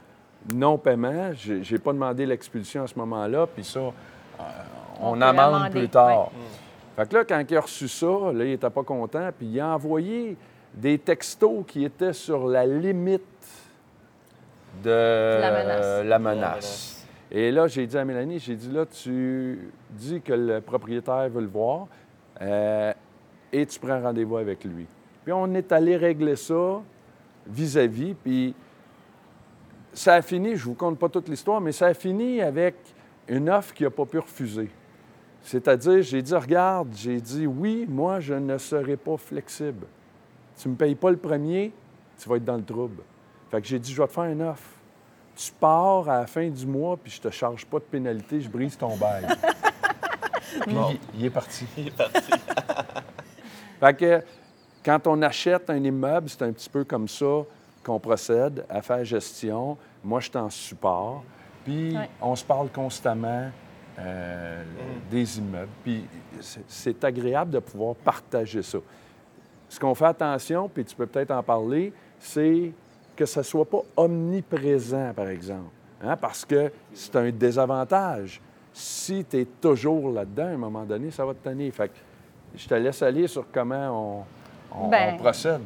non-paiement. 0.52 1.32
J'ai 1.34 1.62
j'ai 1.62 1.78
pas 1.78 1.92
demandé 1.92 2.26
l'expulsion 2.26 2.82
à 2.82 2.86
ce 2.88 2.98
moment-là, 2.98 3.46
puis 3.46 3.62
ça, 3.62 3.78
euh, 3.78 3.92
on, 5.00 5.20
amende 5.20 5.70
plus 5.70 5.88
tard. 5.88 6.30
Fait 6.96 7.08
que 7.08 7.14
là, 7.16 7.24
quand 7.24 7.44
il 7.48 7.56
a 7.56 7.60
reçu 7.60 7.86
ça, 7.86 8.06
là, 8.06 8.44
il 8.44 8.50
n'était 8.50 8.70
pas 8.70 8.82
content, 8.82 9.30
puis 9.36 9.46
il 9.46 9.60
a 9.60 9.68
envoyé 9.68 10.36
des 10.74 10.98
textos 10.98 11.64
qui 11.66 11.84
étaient 11.84 12.12
sur 12.12 12.46
la 12.48 12.66
limite 12.66 13.22
de 14.82 15.40
La 15.40 15.50
menace. 15.50 15.84
euh, 15.84 16.02
la 16.04 16.18
menace. 16.18 17.06
Et 17.30 17.50
là, 17.50 17.66
j'ai 17.66 17.86
dit 17.86 17.96
à 17.96 18.04
Mélanie, 18.04 18.38
j'ai 18.38 18.54
dit, 18.56 18.70
là, 18.70 18.84
tu 18.86 19.70
dis 19.90 20.20
que 20.20 20.32
le 20.32 20.60
propriétaire 20.60 21.28
veut 21.28 21.40
le 21.40 21.46
voir 21.48 21.86
euh, 22.40 22.92
et 23.52 23.66
tu 23.66 23.78
prends 23.78 24.00
rendez-vous 24.00 24.36
avec 24.36 24.64
lui. 24.64 24.86
Puis 25.24 25.32
on 25.32 25.52
est 25.54 25.72
allé 25.72 25.96
régler 25.96 26.36
ça 26.36 26.80
vis-à-vis, 27.46 28.14
puis 28.14 28.54
ça 29.92 30.14
a 30.14 30.22
fini, 30.22 30.56
je 30.56 30.64
vous 30.64 30.74
compte 30.74 30.98
pas 30.98 31.08
toute 31.08 31.28
l'histoire, 31.28 31.60
mais 31.60 31.72
ça 31.72 31.86
a 31.86 31.94
fini 31.94 32.40
avec 32.40 32.74
une 33.28 33.48
offre 33.48 33.72
qu'il 33.74 33.86
n'a 33.86 33.90
pas 33.90 34.04
pu 34.04 34.18
refuser. 34.18 34.68
C'est-à-dire, 35.42 36.02
j'ai 36.02 36.22
dit, 36.22 36.34
regarde, 36.34 36.88
j'ai 36.94 37.20
dit, 37.20 37.46
oui, 37.46 37.86
moi, 37.88 38.18
je 38.20 38.34
ne 38.34 38.58
serai 38.58 38.96
pas 38.96 39.16
flexible. 39.16 39.86
Tu 40.58 40.68
ne 40.68 40.72
me 40.74 40.78
payes 40.78 40.94
pas 40.94 41.10
le 41.10 41.16
premier, 41.16 41.72
tu 42.18 42.28
vas 42.28 42.36
être 42.36 42.44
dans 42.44 42.56
le 42.56 42.64
trouble. 42.64 43.02
Fait 43.50 43.60
que 43.60 43.66
j'ai 43.66 43.78
dit, 43.78 43.92
je 43.92 44.00
vais 44.00 44.08
te 44.08 44.12
faire 44.12 44.24
une 44.24 44.42
offre. 44.42 44.68
Tu 45.36 45.50
pars 45.52 46.08
à 46.08 46.20
la 46.20 46.26
fin 46.26 46.48
du 46.48 46.66
mois, 46.66 46.96
puis 46.96 47.10
je 47.10 47.20
te 47.20 47.30
charge 47.30 47.66
pas 47.66 47.78
de 47.78 47.84
pénalité, 47.84 48.40
je 48.40 48.48
brise 48.48 48.76
ton 48.76 48.96
bail. 48.96 49.26
puis 50.62 50.74
il, 50.90 51.00
il 51.20 51.24
est 51.26 51.30
parti. 51.30 51.66
Il 51.76 51.88
est 51.88 51.96
parti. 51.96 52.20
Fait 53.80 53.94
que 53.94 54.22
quand 54.84 55.06
on 55.06 55.20
achète 55.22 55.68
un 55.70 55.82
immeuble, 55.82 56.28
c'est 56.28 56.42
un 56.42 56.52
petit 56.52 56.70
peu 56.70 56.84
comme 56.84 57.08
ça 57.08 57.42
qu'on 57.82 57.98
procède 57.98 58.64
à 58.68 58.80
faire 58.80 59.04
gestion. 59.04 59.76
Moi, 60.02 60.20
je 60.20 60.28
suis 60.30 60.38
en 60.38 60.50
support. 60.50 61.24
Puis 61.64 61.96
Ouais. 61.96 62.08
on 62.20 62.36
se 62.36 62.44
parle 62.44 62.68
constamment 62.70 63.50
euh, 63.98 64.62
des 65.10 65.38
immeubles. 65.38 65.70
Puis 65.82 66.04
c'est- 66.40 66.64
c'est 66.68 67.04
agréable 67.04 67.50
de 67.52 67.58
pouvoir 67.58 67.94
partager 67.96 68.62
ça. 68.62 68.78
Ce 69.68 69.80
qu'on 69.80 69.94
fait 69.94 70.06
attention, 70.06 70.68
puis 70.72 70.84
tu 70.84 70.94
peux 70.94 71.06
peut-être 71.06 71.30
en 71.32 71.42
parler, 71.42 71.92
c'est 72.18 72.70
que 73.16 73.26
ça 73.26 73.40
ne 73.40 73.44
soit 73.44 73.64
pas 73.68 73.80
omniprésent, 73.96 75.12
par 75.14 75.28
exemple. 75.28 75.70
Hein, 76.02 76.16
Parce 76.16 76.44
que 76.44 76.70
c'est 76.92 77.14
un 77.16 77.30
désavantage. 77.30 78.40
Si 78.72 79.24
tu 79.24 79.40
es 79.40 79.44
toujours 79.44 80.10
là-dedans, 80.10 80.46
à 80.46 80.50
un 80.50 80.56
moment 80.56 80.82
donné, 80.84 81.10
ça 81.10 81.24
va 81.24 81.32
te 81.34 81.48
tenir. 81.48 81.72
Fait 81.72 81.88
que 81.88 81.94
je 82.56 82.66
te 82.68 82.74
laisse 82.74 83.02
aller 83.02 83.26
sur 83.26 83.44
comment 83.52 84.24
on, 84.72 84.84
on- 84.84 84.88
Ben, 84.88 85.14
on 85.14 85.18
procède. 85.18 85.60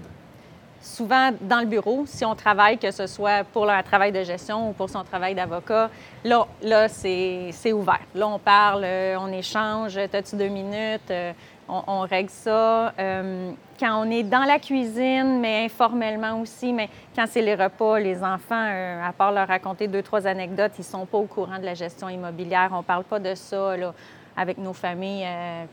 souvent 0.80 1.30
dans 1.40 1.60
le 1.60 1.66
bureau, 1.66 2.04
si 2.06 2.24
on 2.24 2.34
travaille, 2.34 2.78
que 2.78 2.90
ce 2.90 3.06
soit 3.06 3.44
pour 3.44 3.68
un 3.68 3.82
travail 3.82 4.12
de 4.12 4.22
gestion 4.22 4.70
ou 4.70 4.72
pour 4.74 4.88
son 4.90 5.02
travail 5.04 5.34
d'avocat, 5.34 5.90
là, 6.24 6.46
là 6.62 6.88
c'est 6.88 7.48
c'est 7.52 7.72
ouvert. 7.72 8.00
Là, 8.14 8.28
on 8.28 8.38
parle, 8.38 8.82
euh, 8.84 9.16
on 9.18 9.32
échange, 9.32 9.96
as-tu 9.96 10.36
deux 10.36 10.48
minutes, 10.48 11.10
euh, 11.10 11.32
on, 11.68 11.82
on 11.86 12.00
règle 12.00 12.30
ça. 12.30 12.92
Euh, 12.98 13.52
quand 13.78 14.04
on 14.04 14.10
est 14.10 14.22
dans 14.24 14.44
la 14.44 14.58
cuisine, 14.58 15.38
mais 15.40 15.64
informellement 15.66 16.40
aussi, 16.40 16.72
mais 16.72 16.88
quand 17.14 17.26
c'est 17.28 17.42
les 17.42 17.54
repas, 17.54 17.98
les 17.98 18.22
enfants, 18.22 18.66
euh, 18.68 19.06
à 19.06 19.12
part 19.12 19.32
leur 19.32 19.46
raconter 19.46 19.86
deux, 19.86 20.02
trois 20.02 20.26
anecdotes, 20.26 20.72
ils 20.78 20.84
sont 20.84 21.06
pas 21.06 21.18
au 21.18 21.26
courant 21.26 21.58
de 21.58 21.64
la 21.64 21.74
gestion 21.74 22.08
immobilière. 22.08 22.70
On 22.72 22.82
parle 22.82 23.04
pas 23.04 23.18
de 23.20 23.34
ça 23.34 23.76
là, 23.76 23.94
avec 24.36 24.58
nos 24.58 24.72
familles. 24.72 25.24
euh, 25.26 25.64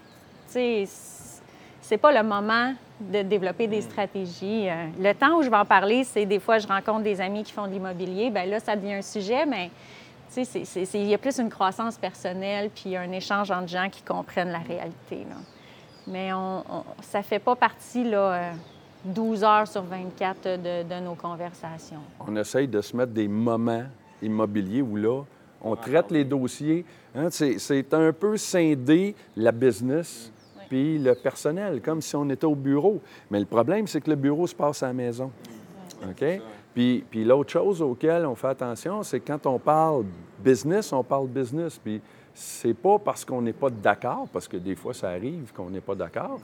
tu 0.48 0.54
sais, 0.54 0.86
c'est 1.82 1.98
pas 1.98 2.12
le 2.12 2.28
moment 2.28 2.74
de 3.00 3.22
développer 3.24 3.68
des 3.68 3.82
stratégies. 3.82 4.70
Euh, 4.70 4.88
Le 5.00 5.14
temps 5.14 5.38
où 5.38 5.44
je 5.44 5.50
vais 5.50 5.58
en 5.58 5.66
parler, 5.66 6.04
c'est 6.04 6.26
des 6.26 6.40
fois, 6.40 6.60
je 6.60 6.68
rencontre 6.68 7.02
des 7.02 7.20
amis 7.20 7.44
qui 7.44 7.52
font 7.52 7.68
de 7.68 7.72
l'immobilier. 7.72 8.30
Bien 8.30 8.46
là, 8.46 8.60
ça 8.60 8.76
devient 8.76 8.94
un 8.96 9.02
sujet, 9.02 9.46
mais 9.46 9.70
il 10.94 11.08
y 11.08 11.14
a 11.14 11.18
plus 11.18 11.40
une 11.40 11.50
croissance 11.50 11.98
personnelle 11.98 12.70
puis 12.74 12.96
un 12.96 13.12
échange 13.12 13.52
entre 13.52 13.68
gens 13.68 13.90
qui 13.90 14.02
comprennent 14.02 14.52
la 14.52 14.60
réalité. 14.60 15.26
là. 15.30 15.36
Mais 16.08 16.32
on, 16.34 16.60
on- 16.70 16.84
ça 17.02 17.22
fait 17.24 17.40
pas 17.40 17.56
partie, 17.56 18.04
là, 18.04 18.34
euh, 18.34 18.52
12 19.06 19.44
heures 19.44 19.68
sur 19.68 19.84
24 19.84 20.44
de, 20.44 20.84
de 20.84 21.00
nos 21.04 21.16
conversations. 21.16 22.00
On 22.28 22.36
essaye 22.36 22.68
de 22.68 22.82
se 22.82 22.96
mettre 22.96 23.12
des 23.12 23.28
moments 23.28 23.84
immobiliers 24.22 24.82
où 24.82 24.96
là, 24.96 25.24
on 25.62 25.76
traite 25.76 26.12
les 26.12 26.24
dossiers. 26.24 26.86
Hein, 27.16 27.28
c'est, 27.32 27.58
c'est 27.60 27.94
un 27.94 28.12
peu 28.14 28.38
scinder 28.38 29.16
la 29.36 29.52
business 29.52 30.32
puis 30.68 30.98
le 30.98 31.14
personnel, 31.14 31.80
comme 31.82 32.02
si 32.02 32.16
on 32.16 32.28
était 32.30 32.46
au 32.46 32.56
bureau. 32.56 33.00
Mais 33.30 33.40
le 33.40 33.46
problème, 33.46 33.86
c'est 33.86 34.02
que 34.02 34.10
le 34.10 34.16
bureau 34.16 34.48
se 34.48 34.56
passe 34.56 34.82
à 34.82 34.88
la 34.88 34.94
maison. 34.94 35.32
OK? 36.04 36.26
Puis, 36.74 37.04
puis 37.10 37.24
l'autre 37.24 37.52
chose 37.52 37.82
auquel 37.84 38.26
on 38.26 38.34
fait 38.36 38.48
attention, 38.48 39.04
c'est 39.04 39.20
que 39.20 39.28
quand 39.32 39.46
on 39.46 39.60
parle 39.60 40.06
business, 40.44 40.92
on 40.92 41.04
parle 41.04 41.28
business. 41.28 41.78
Puis 41.78 42.02
c'est 42.38 42.74
pas 42.74 43.00
parce 43.00 43.24
qu'on 43.24 43.42
n'est 43.42 43.54
pas 43.54 43.70
d'accord, 43.70 44.28
parce 44.32 44.48
que 44.48 44.58
des 44.58 44.76
fois, 44.76 44.94
ça 44.94 45.10
arrive 45.10 45.54
qu'on 45.56 45.70
n'est 45.70 45.80
pas 45.82 45.96
d'accord. 45.96 46.40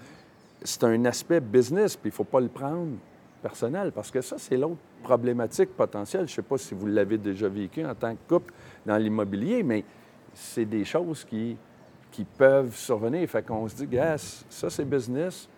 C'est 0.64 0.84
un 0.86 1.04
aspect 1.06 1.42
business, 1.42 1.96
puis 1.98 2.10
il 2.10 2.14
ne 2.14 2.16
faut 2.16 2.24
pas 2.24 2.40
le 2.40 2.48
prendre 2.48 2.94
personnel, 3.42 3.92
parce 3.92 4.10
que 4.10 4.22
ça, 4.22 4.38
c'est 4.40 4.56
l'autre 4.56 4.78
problématique 5.04 5.76
potentielle. 5.76 6.28
Je 6.28 6.32
ne 6.32 6.36
sais 6.36 6.42
pas 6.44 6.58
si 6.58 6.74
vous 6.74 6.88
l'avez 6.88 7.18
déjà 7.18 7.50
vécu 7.50 7.86
en 7.86 7.94
tant 7.94 8.14
que 8.14 8.20
couple 8.28 8.54
dans 8.86 8.96
l'immobilier, 8.98 9.64
mais 9.64 9.84
c'est 10.34 10.64
des 10.66 10.86
choses 10.86 11.26
qui, 11.26 11.58
qui 12.10 12.24
peuvent 12.24 12.74
survenir. 12.76 13.28
Fait 13.30 13.46
qu'on 13.46 13.68
se 13.68 13.76
dit, 13.76 13.88
gars, 13.88 14.16
ça, 14.18 14.70
c'est 14.70 14.86
business, 14.86 15.50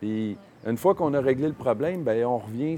Puis 0.00 0.36
une 0.66 0.76
fois 0.76 0.94
qu'on 0.94 1.12
a 1.14 1.20
réglé 1.20 1.46
le 1.46 1.54
problème, 1.54 2.02
bien, 2.02 2.28
on 2.28 2.38
revient, 2.38 2.76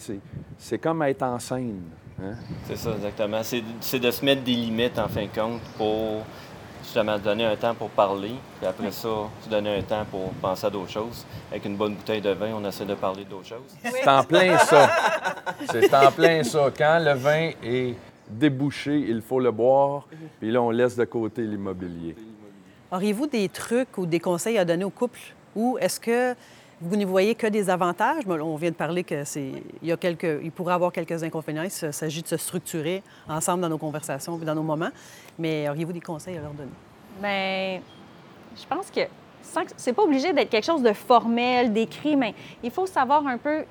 c'est, 0.58 0.78
comme 0.78 1.02
être 1.02 1.22
en 1.22 1.38
scène. 1.38 1.80
hein. 2.22 2.34
C'est 2.64 2.76
ça, 2.76 2.92
exactement. 2.92 3.40
C'est 3.80 3.98
de 4.00 4.10
se 4.10 4.24
mettre 4.24 4.42
des 4.42 4.52
limites, 4.54 4.98
en 4.98 5.08
fin 5.08 5.24
de 5.26 5.34
compte, 5.34 5.60
pour 5.76 6.24
justement 6.82 7.16
se 7.16 7.22
donner 7.22 7.44
un 7.44 7.56
temps 7.56 7.74
pour 7.74 7.90
parler. 7.90 8.32
Puis 8.58 8.66
après 8.66 8.90
ça, 8.90 9.08
se 9.42 9.48
donner 9.48 9.78
un 9.78 9.82
temps 9.82 10.04
pour 10.10 10.30
penser 10.40 10.66
à 10.66 10.70
d'autres 10.70 10.90
choses. 10.90 11.24
Avec 11.50 11.64
une 11.64 11.76
bonne 11.76 11.94
bouteille 11.94 12.20
de 12.20 12.30
vin, 12.30 12.52
on 12.54 12.66
essaie 12.68 12.84
de 12.84 12.94
parler 12.94 13.24
d'autres 13.24 13.48
choses. 13.48 13.76
C'est 13.82 14.08
en 14.08 14.24
plein 14.24 14.58
ça. 14.58 14.90
C'est 15.70 15.94
en 15.94 16.10
plein 16.10 16.42
ça. 16.42 16.70
Quand 16.76 16.98
le 17.02 17.14
vin 17.14 17.50
est 17.62 17.94
débouché, 18.28 19.04
il 19.08 19.22
faut 19.22 19.40
le 19.40 19.50
boire, 19.50 20.06
puis 20.38 20.50
là, 20.50 20.62
on 20.62 20.70
laisse 20.70 20.96
de 20.96 21.04
côté 21.04 21.42
l'immobilier. 21.42 22.14
Auriez-vous 22.92 23.26
des 23.26 23.48
trucs 23.48 23.98
ou 23.98 24.06
des 24.06 24.20
conseils 24.20 24.58
à 24.58 24.64
donner 24.64 24.84
au 24.84 24.90
couple? 24.90 25.20
Ou 25.54 25.78
est-ce 25.80 25.98
que 26.00 26.34
vous 26.80 26.96
n'y 26.96 27.04
voyez 27.04 27.34
que 27.34 27.46
des 27.46 27.68
avantages? 27.68 28.24
On 28.26 28.56
vient 28.56 28.70
de 28.70 28.76
parler 28.76 29.04
que 29.04 29.24
c'est 29.24 29.52
il 29.82 29.88
y 29.88 29.92
a 29.92 29.96
quelques 29.96 30.40
il 30.42 30.50
pourrait 30.50 30.74
avoir 30.74 30.92
quelques 30.92 31.22
inconvénients. 31.22 31.64
Il 31.64 31.70
s'agit 31.70 32.22
de 32.22 32.28
se 32.28 32.36
structurer 32.36 33.02
ensemble 33.28 33.60
dans 33.62 33.68
nos 33.68 33.78
conversations 33.78 34.38
dans 34.38 34.54
nos 34.54 34.62
moments. 34.62 34.90
Mais 35.38 35.68
auriez-vous 35.68 35.92
des 35.92 36.00
conseils 36.00 36.38
à 36.38 36.40
leur 36.40 36.52
donner? 36.52 36.70
Bien, 37.20 37.80
je 38.56 38.66
pense 38.66 38.90
que 38.90 39.00
c'est 39.76 39.92
pas 39.92 40.02
obligé 40.02 40.32
d'être 40.32 40.48
quelque 40.48 40.64
chose 40.64 40.82
de 40.82 40.92
formel, 40.92 41.72
d'écrit, 41.72 42.16
mais 42.16 42.34
il 42.62 42.70
faut 42.70 42.86
savoir 42.86 43.26
un 43.26 43.36
peu 43.36 43.64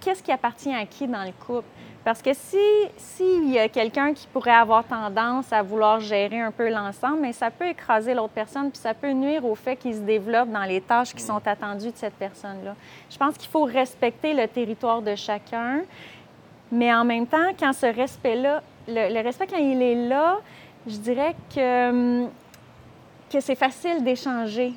qu'est-ce 0.00 0.22
qui 0.22 0.32
appartient 0.32 0.74
à 0.74 0.86
qui 0.86 1.06
dans 1.06 1.22
le 1.24 1.32
couple? 1.32 1.68
Parce 2.04 2.22
que 2.22 2.32
si 2.32 2.56
s'il 2.96 3.50
y 3.50 3.58
a 3.58 3.68
quelqu'un 3.68 4.14
qui 4.14 4.26
pourrait 4.26 4.50
avoir 4.50 4.84
tendance 4.84 5.52
à 5.52 5.62
vouloir 5.62 6.00
gérer 6.00 6.40
un 6.40 6.50
peu 6.50 6.70
l'ensemble, 6.70 7.18
mais 7.20 7.32
ça 7.32 7.50
peut 7.50 7.68
écraser 7.68 8.14
l'autre 8.14 8.32
personne, 8.32 8.70
puis 8.70 8.78
ça 8.78 8.94
peut 8.94 9.10
nuire 9.10 9.44
au 9.44 9.54
fait 9.54 9.76
qu'il 9.76 9.94
se 9.94 10.00
développe 10.00 10.50
dans 10.50 10.64
les 10.64 10.80
tâches 10.80 11.14
qui 11.14 11.22
sont 11.22 11.46
attendues 11.46 11.90
de 11.90 11.96
cette 11.96 12.14
personne-là. 12.14 12.74
Je 13.10 13.18
pense 13.18 13.36
qu'il 13.36 13.50
faut 13.50 13.64
respecter 13.64 14.32
le 14.32 14.48
territoire 14.48 15.02
de 15.02 15.14
chacun, 15.14 15.82
mais 16.72 16.92
en 16.94 17.04
même 17.04 17.26
temps, 17.26 17.50
quand 17.58 17.72
ce 17.72 17.86
respect-là, 17.86 18.62
le, 18.88 19.12
le 19.12 19.22
respect 19.22 19.46
quand 19.46 19.58
il 19.58 19.82
est 19.82 20.08
là, 20.08 20.38
je 20.86 20.96
dirais 20.96 21.34
que 21.54 21.90
hum, 21.90 22.30
que 23.30 23.40
c'est 23.40 23.54
facile 23.54 24.02
d'échanger. 24.02 24.72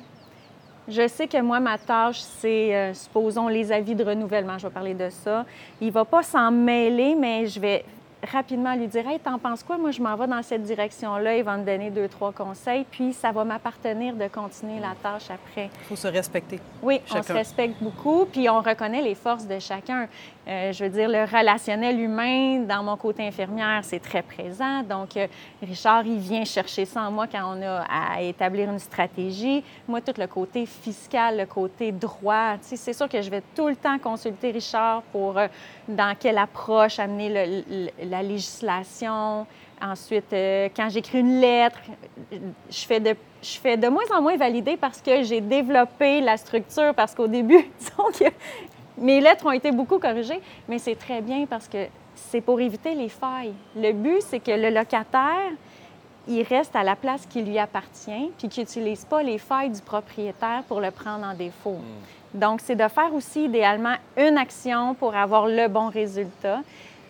Je 0.86 1.08
sais 1.08 1.26
que 1.26 1.40
moi, 1.40 1.60
ma 1.60 1.78
tâche, 1.78 2.20
c'est, 2.20 2.74
euh, 2.74 2.94
supposons, 2.94 3.48
les 3.48 3.72
avis 3.72 3.94
de 3.94 4.04
renouvellement. 4.04 4.58
Je 4.58 4.66
vais 4.66 4.72
parler 4.72 4.94
de 4.94 5.08
ça. 5.08 5.46
Il 5.80 5.86
ne 5.88 5.92
va 5.92 6.04
pas 6.04 6.22
s'en 6.22 6.50
mêler, 6.50 7.14
mais 7.14 7.46
je 7.46 7.58
vais 7.58 7.84
rapidement 8.30 8.74
lui 8.74 8.86
dire 8.86 9.06
Hey, 9.08 9.18
t'en 9.18 9.38
penses 9.38 9.62
quoi? 9.62 9.78
Moi, 9.78 9.90
je 9.90 10.02
m'en 10.02 10.14
vais 10.16 10.26
dans 10.26 10.42
cette 10.42 10.62
direction-là. 10.62 11.36
Il 11.36 11.44
va 11.44 11.56
me 11.56 11.64
donner 11.64 11.90
deux, 11.90 12.08
trois 12.08 12.32
conseils, 12.32 12.84
puis 12.90 13.12
ça 13.12 13.32
va 13.32 13.44
m'appartenir 13.44 14.14
de 14.14 14.28
continuer 14.28 14.80
la 14.80 14.94
tâche 15.02 15.30
après. 15.30 15.70
Il 15.80 15.86
faut 15.88 15.96
se 15.96 16.08
respecter. 16.08 16.60
Oui, 16.82 17.00
on 17.14 17.22
se 17.22 17.32
respecte 17.32 17.82
beaucoup, 17.82 18.26
puis 18.30 18.48
on 18.48 18.60
reconnaît 18.60 19.02
les 19.02 19.14
forces 19.14 19.46
de 19.46 19.58
chacun. 19.58 20.08
Euh, 20.46 20.72
je 20.72 20.84
veux 20.84 20.90
dire, 20.90 21.08
le 21.08 21.24
relationnel 21.24 21.98
humain, 21.98 22.60
dans 22.68 22.82
mon 22.82 22.96
côté 22.96 23.26
infirmière, 23.26 23.80
c'est 23.82 24.00
très 24.00 24.22
présent. 24.22 24.82
Donc, 24.82 25.16
euh, 25.16 25.26
Richard, 25.62 26.06
il 26.06 26.18
vient 26.18 26.44
chercher 26.44 26.84
ça 26.84 27.02
en 27.02 27.10
moi 27.10 27.26
quand 27.26 27.56
on 27.56 27.62
a 27.62 27.84
à 27.88 28.20
établir 28.20 28.68
une 28.68 28.78
stratégie. 28.78 29.64
Moi, 29.88 30.02
tout 30.02 30.12
le 30.18 30.26
côté 30.26 30.66
fiscal, 30.66 31.38
le 31.38 31.46
côté 31.46 31.92
droit, 31.92 32.56
c'est 32.60 32.92
sûr 32.92 33.08
que 33.08 33.22
je 33.22 33.30
vais 33.30 33.42
tout 33.54 33.68
le 33.68 33.76
temps 33.76 33.98
consulter 33.98 34.50
Richard 34.50 35.02
pour 35.12 35.38
euh, 35.38 35.48
dans 35.88 36.14
quelle 36.18 36.36
approche 36.36 36.98
amener 36.98 37.64
la 38.02 38.22
législation. 38.22 39.46
Ensuite, 39.82 40.30
quand 40.30 40.88
j'écris 40.88 41.20
une 41.20 41.40
lettre, 41.40 41.78
je 42.70 42.86
fais, 42.86 43.00
de, 43.00 43.14
je 43.42 43.58
fais 43.58 43.76
de 43.76 43.88
moins 43.88 44.04
en 44.14 44.22
moins 44.22 44.36
valider 44.36 44.76
parce 44.76 45.02
que 45.02 45.22
j'ai 45.24 45.40
développé 45.40 46.20
la 46.20 46.36
structure, 46.36 46.94
parce 46.94 47.14
qu'au 47.14 47.26
début, 47.26 47.68
disons 47.78 48.10
que 48.18 48.32
mes 48.98 49.20
lettres 49.20 49.46
ont 49.46 49.52
été 49.52 49.72
beaucoup 49.72 49.98
corrigées, 49.98 50.40
mais 50.68 50.78
c'est 50.78 50.96
très 50.96 51.20
bien 51.20 51.46
parce 51.46 51.68
que 51.68 51.86
c'est 52.14 52.40
pour 52.40 52.60
éviter 52.60 52.94
les 52.94 53.08
failles. 53.08 53.54
Le 53.76 53.92
but, 53.92 54.22
c'est 54.22 54.40
que 54.40 54.52
le 54.52 54.70
locataire, 54.70 55.52
il 56.26 56.42
reste 56.42 56.74
à 56.76 56.82
la 56.82 56.96
place 56.96 57.26
qui 57.26 57.42
lui 57.42 57.58
appartient, 57.58 58.30
puis 58.38 58.48
qu'il 58.48 58.62
n'utilise 58.62 59.04
pas 59.04 59.22
les 59.22 59.38
failles 59.38 59.70
du 59.70 59.80
propriétaire 59.80 60.62
pour 60.68 60.80
le 60.80 60.90
prendre 60.90 61.24
en 61.24 61.34
défaut. 61.34 61.78
Donc, 62.32 62.60
c'est 62.60 62.76
de 62.76 62.88
faire 62.88 63.12
aussi 63.14 63.44
idéalement 63.44 63.94
une 64.16 64.38
action 64.38 64.94
pour 64.94 65.14
avoir 65.14 65.46
le 65.46 65.68
bon 65.68 65.88
résultat. 65.88 66.60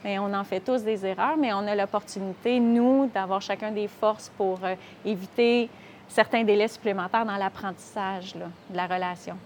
Mais 0.04 0.18
on 0.18 0.34
en 0.34 0.44
fait 0.44 0.60
tous 0.60 0.82
des 0.82 1.06
erreurs, 1.06 1.36
mais 1.38 1.52
on 1.54 1.66
a 1.66 1.74
l'opportunité, 1.74 2.60
nous, 2.60 3.06
d'avoir 3.06 3.40
chacun 3.40 3.70
des 3.70 3.88
forces 3.88 4.30
pour 4.36 4.58
euh, 4.62 4.74
éviter 5.04 5.70
certains 6.08 6.44
délais 6.44 6.68
supplémentaires 6.68 7.24
dans 7.24 7.36
l'apprentissage 7.36 8.34
de 8.34 8.76
la 8.76 8.86
relation. 8.86 9.36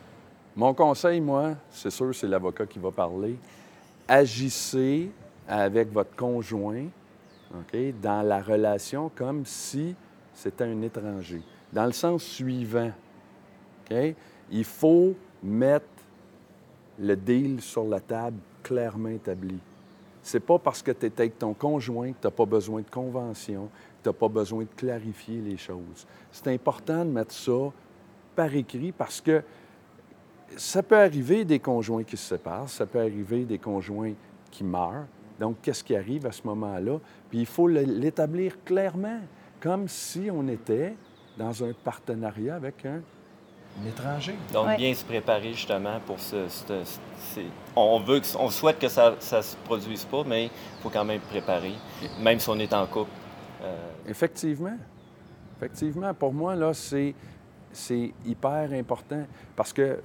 Mon 0.59 0.75
conseil, 0.75 1.21
moi, 1.21 1.55
c'est 1.71 1.89
sûr, 1.89 2.13
c'est 2.13 2.27
l'avocat 2.27 2.67
qui 2.67 2.81
va 2.81 2.91
parler. 2.91 3.37
Agissez 4.09 5.09
avec 5.47 5.93
votre 5.93 6.17
conjoint 6.17 6.87
dans 8.03 8.23
la 8.23 8.43
relation 8.43 9.09
comme 9.15 9.47
si 9.47 9.95
c'était 10.35 10.65
un 10.65 10.83
étranger. 10.83 11.43
Dans 11.73 11.87
le 11.87 11.93
sens 11.93 12.25
suivant, 12.25 12.91
OK, 13.89 14.17
il 14.51 14.65
faut 14.65 15.15
mettre 15.45 15.87
le 16.99 17.15
deal 17.15 17.61
sur 17.63 17.85
la 17.85 18.01
table 18.01 18.39
clairement 18.65 19.11
établi. 19.11 19.61
C'est 20.25 20.41
pas 20.41 20.59
parce 20.59 20.83
que 20.83 20.91
tu 20.91 21.07
es 21.07 21.13
avec 21.21 21.39
ton 21.39 21.55
conjoint 21.55 22.09
que 22.09 22.21
tu 22.21 22.27
n'as 22.27 22.33
pas 22.33 22.47
besoin 22.47 22.81
de 22.81 22.91
convention, 22.91 23.69
tu 24.03 24.09
n'as 24.09 24.13
pas 24.13 24.29
besoin 24.29 24.65
de 24.65 24.75
clarifier 24.77 25.41
les 25.41 25.57
choses. 25.57 26.05
C'est 26.33 26.53
important 26.53 27.05
de 27.05 27.11
mettre 27.11 27.33
ça 27.33 27.73
par 28.35 28.53
écrit 28.53 28.91
parce 28.91 29.21
que 29.21 29.45
ça 30.57 30.83
peut 30.83 30.99
arriver 30.99 31.45
des 31.45 31.59
conjoints 31.59 32.05
qui 32.05 32.17
se 32.17 32.29
séparent, 32.29 32.69
ça 32.69 32.87
peut 32.87 33.01
arriver 33.01 33.45
des 33.45 33.59
conjoints 33.59 34.13
qui 34.51 34.65
meurent. 34.65 35.07
Donc, 35.39 35.57
qu'est-ce 35.63 35.85
qui 35.85 35.95
arrive 35.95 36.27
à 36.27 36.33
ce 36.33 36.43
moment-là? 36.47 36.99
Puis 37.31 37.41
il 37.41 37.47
faut 37.47 37.69
l'établir 37.69 38.63
clairement, 38.65 39.21
comme 39.61 39.87
si 39.89 40.29
on 40.33 40.49
était 40.49 40.95
dans 41.37 41.63
un 41.63 41.73
partenariat 41.73 42.57
avec 42.57 42.85
un, 42.87 43.01
un 43.81 43.87
étranger. 43.89 44.35
Donc, 44.53 44.67
Ouais. 44.67 44.77
bien 44.77 44.93
se 44.95 45.05
préparer 45.05 45.53
justement 45.53 46.01
pour 46.05 46.19
ce. 46.19 46.49
ce- 46.49 46.85
ce- 46.85 46.99
c'est- 47.19 47.45
on 47.77 48.01
veut, 48.01 48.19
que- 48.19 48.37
on 48.39 48.51
souhaite 48.51 48.81
que 48.81 48.89
ça 48.89 49.13
ne 49.13 49.43
se 49.43 49.57
produise 49.65 50.05
pas, 50.05 50.25
mais 50.27 50.47
il 50.47 50.51
faut 50.83 50.91
quand 50.91 51.05
même 51.05 51.21
préparer, 51.21 51.75
même 52.21 52.41
si 52.41 52.49
on 52.49 52.59
est 52.59 52.73
en 52.73 52.87
couple. 52.87 53.11
Euh, 53.63 53.77
Effectivement. 54.09 54.77
Effectivement. 55.57 56.15
Pour 56.15 56.33
moi, 56.33 56.55
là, 56.57 56.73
c'est, 56.75 57.15
c'est 57.73 58.13
hyper 58.27 58.73
important. 58.73 59.25
Parce 59.57 59.73
que, 59.73 59.83
euh, 59.83 59.99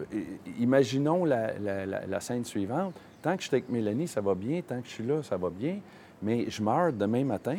imaginons 0.60 1.26
la, 1.26 2.20
scène 2.20 2.46
suivante. 2.46 2.94
Tant 3.22 3.36
que 3.36 3.44
je 3.44 3.48
suis 3.48 3.56
avec 3.56 3.70
Mélanie, 3.70 4.08
ça 4.08 4.22
va 4.22 4.36
bien. 4.36 4.62
Tant 4.62 4.82
que 4.82 4.88
je 4.88 4.94
suis 4.94 5.06
là, 5.06 5.24
ça 5.24 5.38
va 5.38 5.50
bien. 5.50 5.80
Mais 6.22 6.50
je 6.50 6.62
meurs 6.62 6.94
demain 6.94 7.24
matin, 7.24 7.58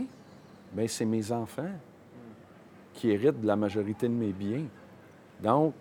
bien, 0.72 0.86
c'est 0.88 1.04
mes 1.04 1.30
enfants 1.32 1.70
qui 2.94 3.10
héritent 3.10 3.40
de 3.40 3.46
la 3.46 3.56
majorité 3.56 4.08
de 4.08 4.14
mes 4.14 4.32
biens. 4.32 4.64
Donc, 5.42 5.74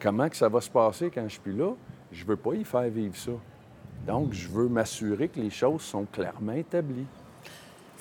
comment 0.00 0.28
que 0.28 0.36
ça 0.36 0.48
va 0.48 0.60
se 0.60 0.70
passer 0.70 1.10
quand 1.10 1.28
je 1.28 1.40
suis 1.40 1.54
là? 1.54 1.72
Je 2.10 2.24
veux 2.24 2.36
pas 2.36 2.54
y 2.54 2.64
faire 2.64 2.88
vivre 2.88 3.16
ça. 3.16 3.32
Donc, 4.06 4.32
je 4.32 4.48
veux 4.48 4.68
m'assurer 4.68 5.28
que 5.28 5.40
les 5.40 5.50
choses 5.50 5.82
sont 5.82 6.04
clairement 6.04 6.52
établies. 6.52 7.06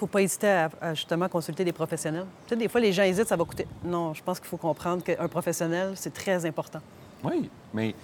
Il 0.02 0.06
ne 0.06 0.08
faut 0.08 0.14
pas 0.14 0.24
hésiter 0.24 0.48
à, 0.48 0.70
à 0.82 0.94
justement 0.96 1.30
consulter 1.30 1.64
des 1.64 1.74
professionnels. 1.74 2.26
Tu 2.48 2.50
sais, 2.50 2.56
des 2.56 2.68
fois, 2.68 2.82
les 2.82 2.92
gens 2.92 3.04
hésitent, 3.04 3.28
ça 3.28 3.36
va 3.36 3.46
coûter. 3.46 3.68
Non, 3.84 4.16
je 4.16 4.24
pense 4.24 4.40
qu'il 4.40 4.50
faut 4.50 4.58
comprendre 4.58 5.04
qu'un 5.04 5.28
professionnel, 5.28 5.92
c'est 5.94 6.12
très 6.12 6.44
important. 6.44 6.80
Oui, 7.24 7.52
mais 7.72 7.90
il 7.90 7.96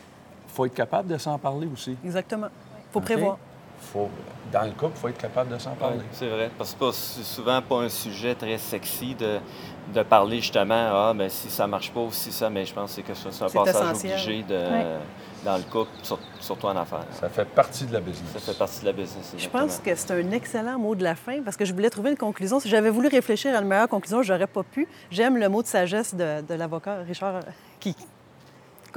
faut 0.46 0.68
être 0.68 0.76
capable 0.76 1.08
de 1.08 1.18
s'en 1.18 1.40
parler 1.40 1.68
aussi. 1.74 1.98
Exactement. 2.06 2.50
Il 2.52 2.94
faut 2.94 3.02
prévoir. 3.02 3.40
Faut, 3.80 4.10
dans 4.52 4.64
le 4.64 4.72
couple, 4.72 4.94
il 4.96 5.00
faut 5.00 5.08
être 5.10 5.18
capable 5.18 5.54
de 5.54 5.60
s'en 5.60 5.72
parler. 5.72 5.98
Oui, 6.00 6.06
c'est 6.12 6.28
vrai. 6.28 6.50
Parce 6.58 6.74
que 6.74 6.92
c'est 6.92 7.24
souvent 7.24 7.62
pas 7.62 7.82
un 7.82 7.90
sujet 7.90 8.34
très 8.36 8.58
sexy 8.58 9.14
de, 9.16 9.40
de 9.94 10.04
parler 10.04 10.38
justement, 10.42 10.90
ah, 10.92 11.14
mais 11.16 11.30
si 11.30 11.50
ça 11.50 11.68
marche 11.68 11.92
pas 11.92 12.00
ou 12.02 12.12
si 12.12 12.32
ça, 12.32 12.50
mais 12.50 12.66
je 12.66 12.74
pense 12.74 12.90
que 12.92 12.96
c'est 12.96 13.02
que 13.04 13.14
c'est 13.32 13.44
un 13.44 13.50
passage 13.50 13.90
essentiel. 13.92 14.14
obligé 14.14 14.44
de, 14.44 14.60
dans 15.46 15.58
le 15.58 15.64
couple, 15.64 15.92
sur- 16.04 16.20
surtout 16.40 16.68
en 16.68 16.76
affaires. 16.76 17.06
Ça 17.12 17.30
fait 17.30 17.46
partie 17.46 17.86
de 17.86 17.94
la 17.94 18.00
business. 18.00 18.32
Ça 18.34 18.40
fait 18.40 18.58
partie 18.58 18.82
de 18.82 18.86
la 18.88 18.94
business. 18.94 19.30
Je 19.32 19.36
exactement. 19.36 19.64
pense 19.68 19.80
que 19.80 19.96
c'est 19.96 20.12
un 20.12 20.32
excellent 20.32 20.80
mot 20.80 20.96
de 20.96 21.04
la 21.04 21.16
fin 21.16 21.42
parce 21.44 21.56
que 21.56 21.64
je 21.66 21.74
voulais 21.74 21.90
trouver 21.90 22.12
une 22.12 22.18
conclusion. 22.18 22.60
Si 22.60 22.68
j'avais 22.70 22.90
voulu 22.90 23.08
réfléchir 23.08 23.56
à 23.56 23.60
une 23.62 23.68
meilleure 23.68 23.88
conclusion, 23.88 24.22
j'aurais 24.24 24.48
pas 24.48 24.64
pu. 24.64 24.88
J'aime 25.12 25.38
le 25.38 25.48
mot 25.50 25.62
de 25.62 25.68
sagesse 25.68 26.16
de, 26.16 26.42
de 26.42 26.54
l'avocat 26.56 26.98
Richard, 27.08 27.36
euh, 27.36 27.42
qui, 27.80 27.96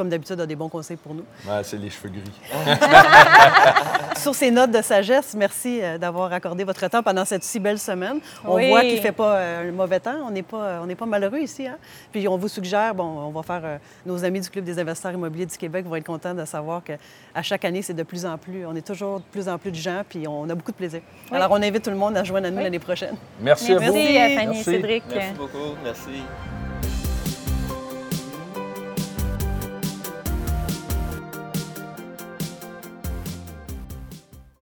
comme 0.00 0.08
d'habitude, 0.08 0.40
a 0.40 0.46
des 0.46 0.56
bons 0.56 0.70
conseils 0.70 0.96
pour 0.96 1.12
nous. 1.14 1.24
Ouais, 1.46 1.60
c'est 1.62 1.76
les 1.76 1.90
cheveux 1.90 2.08
gris. 2.08 2.22
Sur 4.16 4.34
ces 4.34 4.50
notes 4.50 4.70
de 4.70 4.80
sagesse, 4.80 5.34
merci 5.36 5.80
euh, 5.82 5.98
d'avoir 5.98 6.32
accordé 6.32 6.64
votre 6.64 6.86
temps 6.88 7.02
pendant 7.02 7.26
cette 7.26 7.44
si 7.44 7.60
belle 7.60 7.78
semaine. 7.78 8.18
On 8.46 8.54
Oui. 8.54 8.68
voit 8.70 8.80
qu'il 8.80 8.94
ne 8.96 9.00
fait 9.00 9.12
pas 9.12 9.34
euh, 9.36 9.68
un 9.68 9.72
mauvais 9.72 10.00
temps. 10.00 10.16
On 10.26 10.30
n'est 10.30 10.42
pas, 10.42 10.56
euh, 10.62 10.80
on 10.82 10.86
n'est 10.86 10.94
pas 10.94 11.04
malheureux 11.04 11.38
ici. 11.40 11.66
hein. 11.66 11.76
Puis 12.10 12.26
on 12.28 12.38
vous 12.38 12.48
suggère, 12.48 12.94
bon, 12.94 13.04
on 13.04 13.30
va 13.30 13.42
faire, 13.42 13.60
euh, 13.62 13.76
nos 14.06 14.24
amis 14.24 14.40
du 14.40 14.48
Club 14.48 14.64
des 14.64 14.78
investisseurs 14.78 15.12
immobiliers 15.12 15.46
du 15.46 15.56
Québec 15.58 15.84
vont 15.86 15.96
être 15.96 16.06
contents 16.06 16.32
de 16.34 16.44
savoir 16.46 16.82
qu'à 16.82 17.42
chaque 17.42 17.64
année, 17.66 17.82
c'est 17.82 17.92
de 17.94 18.02
plus 18.02 18.24
en 18.24 18.38
plus, 18.38 18.64
on 18.66 18.74
est 18.74 18.86
toujours 18.86 19.18
de 19.18 19.24
plus 19.30 19.48
en 19.48 19.58
plus 19.58 19.70
de 19.70 19.76
gens, 19.76 20.02
puis 20.08 20.26
on 20.26 20.48
a 20.48 20.54
beaucoup 20.54 20.72
de 20.72 20.76
plaisir. 20.76 21.00
Oui. 21.30 21.36
Alors 21.36 21.50
on 21.52 21.62
invite 21.62 21.82
tout 21.82 21.90
le 21.90 21.96
monde 21.96 22.16
à 22.16 22.20
se 22.22 22.28
joindre 22.28 22.46
à 22.46 22.50
nous 22.50 22.56
Oui. 22.56 22.62
l'année 22.64 22.78
prochaine. 22.78 23.16
Merci, 23.40 23.72
à 23.72 23.78
vous. 23.78 23.80
Merci, 23.92 23.98
Fanny 24.14 24.16
et 24.16 24.46
Merci. 24.46 24.64
Cédric. 24.64 25.04
Merci 25.14 25.32
beaucoup. 25.34 25.74
Merci. 25.84 26.22